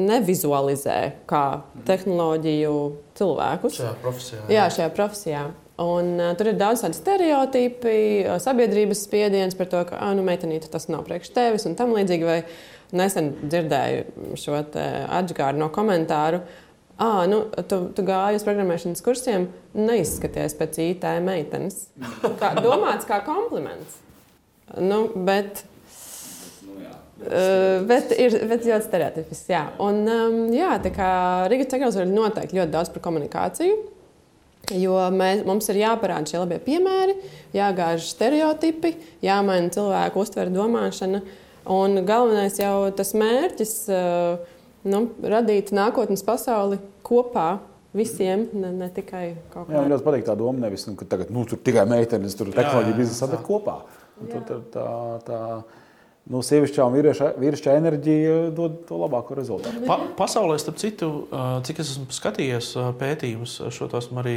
nevizualizē 0.08 0.98
kā 1.30 1.46
tehnoloģiju 1.88 2.76
cilvēkus. 3.18 3.80
Šajā 3.82 3.96
profesijā. 4.04 4.44
Jā, 4.46 4.60
jā 4.60 4.68
šajā 4.78 4.92
profesijā. 4.98 5.46
Un, 5.78 6.16
uh, 6.18 6.32
tur 6.38 6.50
ir 6.50 6.58
daudz 6.58 6.82
tādu 6.82 6.98
stereotipu, 6.98 7.92
uh, 8.26 8.40
sabiedrības 8.42 9.04
spiediens 9.06 9.58
par 9.58 9.70
to, 9.70 9.84
ka, 9.90 10.00
ah, 10.02 10.16
nu, 10.18 10.26
meitenīte 10.26 10.72
tas 10.74 10.90
nav 10.90 11.06
priekš 11.06 11.30
tevis 11.36 11.68
un 11.70 11.78
tam 11.78 11.94
līdzīgi. 11.94 12.26
Vai, 12.26 12.40
Nesen 12.96 13.34
dzirdēju 13.42 14.36
šo 14.40 14.56
atgādājumu 14.56 15.60
no 15.60 15.68
komentāru. 15.76 16.40
Ah, 16.98 17.26
nu, 17.30 17.44
tu, 17.70 17.82
tu 17.94 18.04
gāji 18.08 18.40
uz 18.40 18.44
programmēšanas 18.48 19.04
kursiem, 19.06 19.50
neizskaties 19.78 20.56
pēc 20.58 20.80
IT 20.82 21.04
meitenes. 21.22 21.84
Kā, 22.40 22.56
domāts 22.64 23.06
kā 23.06 23.20
kompliments. 23.26 24.00
Nu, 24.82 25.04
bet, 25.28 25.62
uh, 27.28 27.84
bet 27.88 28.16
ir 28.16 28.40
bet 28.50 28.66
ļoti 28.66 28.88
stereotipisks. 28.88 29.52
Jā. 29.52 29.68
Un, 29.84 30.02
um, 30.10 30.40
jā, 30.56 30.72
tā 30.82 30.90
kā 30.96 31.12
Rīgas 31.52 31.70
Cegels 31.76 32.00
ir 32.00 32.10
noteikti 32.10 32.58
ļoti 32.58 32.74
daudz 32.74 32.94
par 32.96 33.04
komunikāciju. 33.12 33.78
Jo 34.80 34.96
mēs, 35.14 35.44
mums 35.48 35.70
ir 35.72 35.84
jāparāda 35.84 36.28
šie 36.28 36.42
labie 36.42 36.58
piemēri, 36.64 37.14
jāgāž 37.56 38.10
stereotipi, 38.10 38.96
jāmaina 39.24 39.70
cilvēku 39.76 40.24
uztvere, 40.24 40.52
domāšana. 40.56 41.22
Uh, 41.22 41.44
Un 41.74 42.02
galvenais 42.08 42.60
jau 42.60 42.88
tas 42.96 43.12
mērķis 43.18 43.74
eh, 43.92 44.54
nu, 44.88 45.02
radīt 45.36 45.74
nākotnes 45.76 46.24
pasauli 46.28 46.80
kopā. 47.08 47.58
Visiem, 47.98 48.44
ne, 48.54 48.70
ne 48.76 48.88
tikai 48.94 49.32
kaut 49.50 49.66
kādam. 49.66 49.80
Man 49.80 49.90
ļoti 49.90 50.06
patīk 50.06 50.26
tā 50.28 50.34
doma, 50.38 50.60
nevis, 50.68 50.84
nu, 50.86 50.94
ka 51.00 51.08
tagad 51.10 51.32
nu, 51.34 51.46
tur 51.50 51.58
tikai 51.66 51.86
meitenes, 51.90 52.36
tur 52.38 52.52
tehnoloģija 52.54 52.98
biznesa, 52.98 53.30
bet 53.32 53.42
kopā. 53.48 53.78
Un, 54.22 54.28
tur, 54.46 54.60
tā, 54.74 54.84
tā, 55.26 55.40
nu, 56.30 56.42
sievišķā 56.46 56.86
un 56.86 56.98
vīrišķā 57.42 57.74
enerģija 57.80 58.36
dod 58.54 58.84
to 58.86 59.00
labāko 59.02 59.40
rezultātu. 59.40 59.82
Pa, 59.88 59.98
pasaulē, 60.20 60.60
starp 60.62 60.78
citu, 60.84 61.10
ā, 61.32 61.48
cik 61.66 61.82
es 61.82 61.96
esmu 61.96 62.12
skatījies 62.14 62.70
ā, 62.78 62.92
pētījumus, 63.00 63.56
šo 63.74 63.90
esmu 63.98 64.22
arī 64.22 64.36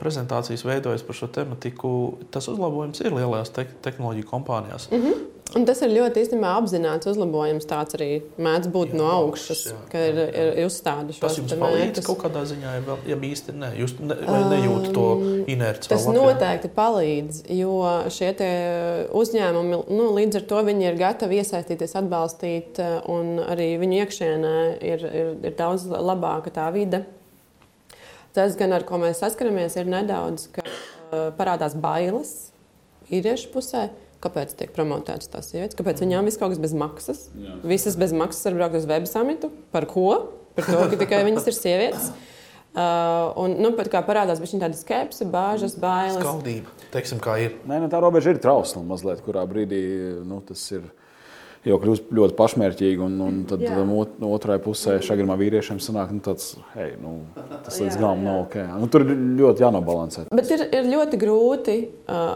prezentācijas 0.00 0.64
veidojis 0.66 1.04
par 1.06 1.20
šo 1.20 1.30
tematiku, 1.36 1.92
tas 2.34 2.48
uzlabojums 2.50 3.00
ir 3.04 3.14
lielajās 3.14 3.54
te 3.54 3.68
tehnoloģiju 3.86 4.32
kompānijās. 4.32 4.90
Mm 4.90 5.04
-hmm. 5.04 5.22
Un 5.54 5.64
tas 5.68 5.78
ir 5.86 5.92
ļoti 5.94 6.22
īstenībā 6.24 6.50
apzināts 6.58 7.06
uzlabojums. 7.06 7.66
Tāds 7.70 7.94
arī 7.94 8.08
mēdz 8.42 8.70
būt 8.74 8.90
jā, 8.90 8.98
no 8.98 9.06
augšas, 9.12 9.60
jā, 9.70 9.76
ka 9.92 10.02
ir, 10.10 10.18
ir 10.34 10.60
uzstādīts. 10.66 11.20
Tas 11.22 11.38
jums 11.38 11.54
palīdz 11.60 12.02
kaut 12.06 12.18
kādā 12.24 12.42
ziņā, 12.50 12.72
ja, 12.80 12.96
ja 13.12 13.18
īsti 13.30 13.54
ne, 13.54 13.70
jūs 13.78 13.94
ne, 14.00 14.16
nejūtat 14.50 14.90
to 14.96 15.06
inerci. 15.54 15.90
Tas 15.92 16.06
noteikti 16.10 16.70
palīdz, 16.74 17.44
jo 17.54 17.76
šie 18.14 18.32
uzņēmumi 19.14 19.80
nu, 19.94 20.08
līdz 20.18 20.40
ar 20.40 20.46
to 20.50 20.62
ir 20.74 20.98
gatavi 20.98 21.38
iesaistīties, 21.42 21.94
atbalstīt, 22.02 22.80
un 23.10 23.38
arī 23.44 23.74
viņu 23.82 24.00
iekšienē 24.02 24.56
ir, 24.82 25.06
ir, 25.06 25.34
ir 25.50 25.58
daudz 25.58 25.86
labāka 25.92 26.50
tā 26.54 26.66
vide. 26.74 27.04
Tas, 28.34 28.56
gan 28.58 28.74
ar 28.74 28.82
ko 28.82 28.98
mēs 28.98 29.22
saskaramies, 29.22 29.76
ir 29.78 29.86
nedaudz, 29.86 30.48
ka 30.56 30.66
parādās 31.38 31.76
bailes 31.78 32.34
īriešu 33.12 33.52
pusē. 33.54 33.88
Kāpēc 34.24 34.54
tiek 34.56 34.70
promotētas 34.72 35.28
tās 35.28 35.50
sievietes? 35.52 35.76
Kāpēc 35.76 36.00
viņām 36.00 36.24
viss 36.24 36.40
kaut 36.40 36.54
kas 36.54 36.62
bez 36.62 36.72
maksas? 36.80 37.26
Jā. 37.36 37.58
Visas 37.68 37.98
bez 38.00 38.14
maksas 38.16 38.46
var 38.48 38.56
braukt 38.56 38.78
uz 38.78 38.86
web 38.88 39.08
samitu. 39.10 39.50
Par 39.74 39.84
ko? 39.90 40.06
Par 40.56 40.64
to, 40.70 40.78
ka 40.92 41.00
tikai 41.02 41.24
viņas 41.26 41.50
ir 41.50 41.56
sievietes. 41.58 42.08
Uh, 42.74 43.30
un, 43.38 43.52
nu, 43.62 43.70
pat 43.78 43.86
kā 43.86 44.00
parādās 44.02 44.40
viņa 44.42 44.64
tāda 44.64 44.74
skepse, 44.74 45.26
bāžas, 45.30 45.76
bailes. 45.78 46.18
Skaldība, 46.18 46.72
teiksim, 46.90 47.20
kā 47.22 47.36
ir. 47.38 47.52
Nē, 47.70 47.78
nu, 47.84 47.90
tā 47.92 48.00
robeža 48.02 48.32
ir 48.34 48.40
trausla 48.42 48.82
mazliet, 48.82 49.20
kurā 49.22 49.44
brīdī 49.46 49.82
nu, 50.26 50.40
tas 50.46 50.64
ir. 50.74 50.88
Jau 51.64 51.78
kļūst 51.80 52.10
ļoti 52.12 52.34
pašmērķīgi, 52.36 53.00
un, 53.00 53.14
un 53.24 53.36
tad 53.48 53.62
no 53.64 54.32
otrai 54.34 54.58
pusē 54.60 54.98
šagrāmā 55.00 55.38
vīriešiem 55.40 55.78
sanāk, 55.80 56.10
nu, 56.12 56.20
tāds, 56.20 56.50
hei, 56.74 56.90
nu, 57.00 57.14
tas 57.64 57.78
līdz 57.80 57.96
galam 58.02 58.26
nav 58.26 58.42
ok. 58.42 58.58
Nu, 58.82 58.88
tur 58.92 59.06
ir 59.06 59.14
ļoti 59.38 59.64
jānobalansē. 59.64 60.26
Bet 60.34 60.50
ir, 60.52 60.66
ir 60.76 60.90
ļoti 60.90 61.20
grūti, 61.22 61.78
uh, 62.04 62.34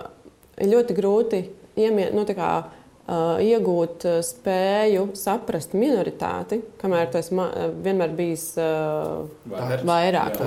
ir 0.65 0.71
ļoti 0.73 0.97
grūti 0.97 1.43
iemie, 1.79 2.09
nu, 2.17 2.27
kā, 2.37 2.53
uh, 2.67 3.37
iegūt 3.43 4.09
spēju 4.27 5.11
saprast 5.19 5.77
minoritāti, 5.79 6.63
kamēr 6.81 7.13
tas 7.15 7.31
vienmēr 7.33 8.17
bijis 8.19 8.51
uh, 8.61 9.29
vairāk. 9.89 10.43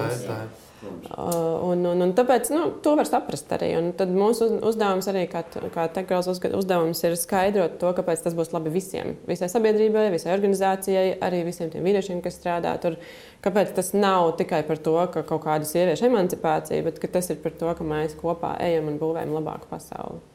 Uh, 0.81 1.59
un, 1.69 1.83
un, 1.85 1.99
un 2.01 2.11
tāpēc 2.17 2.47
nu, 2.49 2.61
to 2.81 2.95
var 2.97 3.05
saprast 3.05 3.51
arī. 3.53 3.67
Un 3.77 3.91
tad 3.97 4.09
mūsu 4.15 4.47
uzdevums 4.65 5.05
arī, 5.11 5.27
kā, 5.29 5.43
kā 5.73 5.85
Tekāls 5.93 6.29
uzdevums, 6.31 7.03
ir 7.05 7.17
skaidrot 7.21 7.77
to, 7.81 7.91
kāpēc 7.97 8.23
tas 8.25 8.37
būs 8.37 8.49
labi 8.55 8.73
visiem. 8.73 9.13
Visai 9.29 9.51
sabiedrībai, 9.51 10.07
visai 10.13 10.33
organizācijai, 10.33 11.19
arī 11.21 11.43
visiem 11.45 11.69
tiem 11.69 11.85
vīriešiem, 11.85 12.23
kas 12.25 12.39
strādā 12.39 12.73
tur. 12.81 12.97
Kāpēc 13.45 13.75
tas 13.77 13.93
nav 13.93 14.33
tikai 14.41 14.63
par 14.65 14.81
to, 14.81 14.97
ka 15.13 15.25
kaut 15.27 15.45
kāda 15.45 15.69
sieviešu 15.69 16.09
emancipācija, 16.09 16.81
bet 16.89 17.01
tas 17.13 17.29
ir 17.29 17.41
par 17.45 17.53
to, 17.61 17.77
ka 17.77 17.85
mēs 17.85 18.17
kopā 18.17 18.55
ejam 18.65 18.89
un 18.89 19.01
būvējam 19.01 19.37
labāku 19.37 19.69
pasauli. 19.69 20.30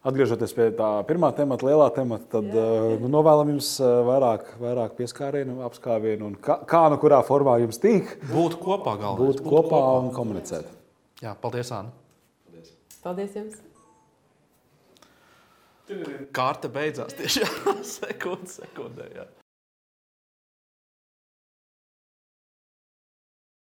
Atgriežoties 0.00 0.54
pie 0.56 0.70
tā 0.72 0.88
pirmā 1.04 1.28
temata, 1.36 1.66
lielā 1.68 1.90
temata, 1.92 2.24
tad 2.38 2.46
jā, 2.48 2.62
jā. 2.64 2.98
Nu, 3.02 3.10
novēlam 3.12 3.50
jums 3.52 3.74
vairāk, 4.08 4.46
vairāk 4.62 4.94
pieskārienu, 4.96 5.58
apskāvienu 5.66 6.30
un 6.30 6.38
kā, 6.40 6.56
kā 6.68 6.86
nu 6.88 6.96
kurā 7.02 7.18
formā 7.26 7.58
jums 7.60 7.80
tīk. 7.82 8.14
Būt 8.30 8.56
kopā 8.62 8.94
galvenais. 8.96 9.36
Būt, 9.36 9.42
būt 9.42 9.50
kopā, 9.50 9.80
kopā 9.82 9.98
un 10.00 10.08
komunicēt. 10.16 10.70
Jā, 11.20 11.34
paldies, 11.42 11.72
Anna. 11.76 11.92
Paldies, 12.48 12.72
paldies 13.04 13.36
jums. 13.36 13.60
Kārta 16.32 16.70
beidzās 16.72 17.12
tieši 17.18 17.44
sekundē. 17.98 18.54
sekundē 18.56 19.10
jā. 19.18 19.28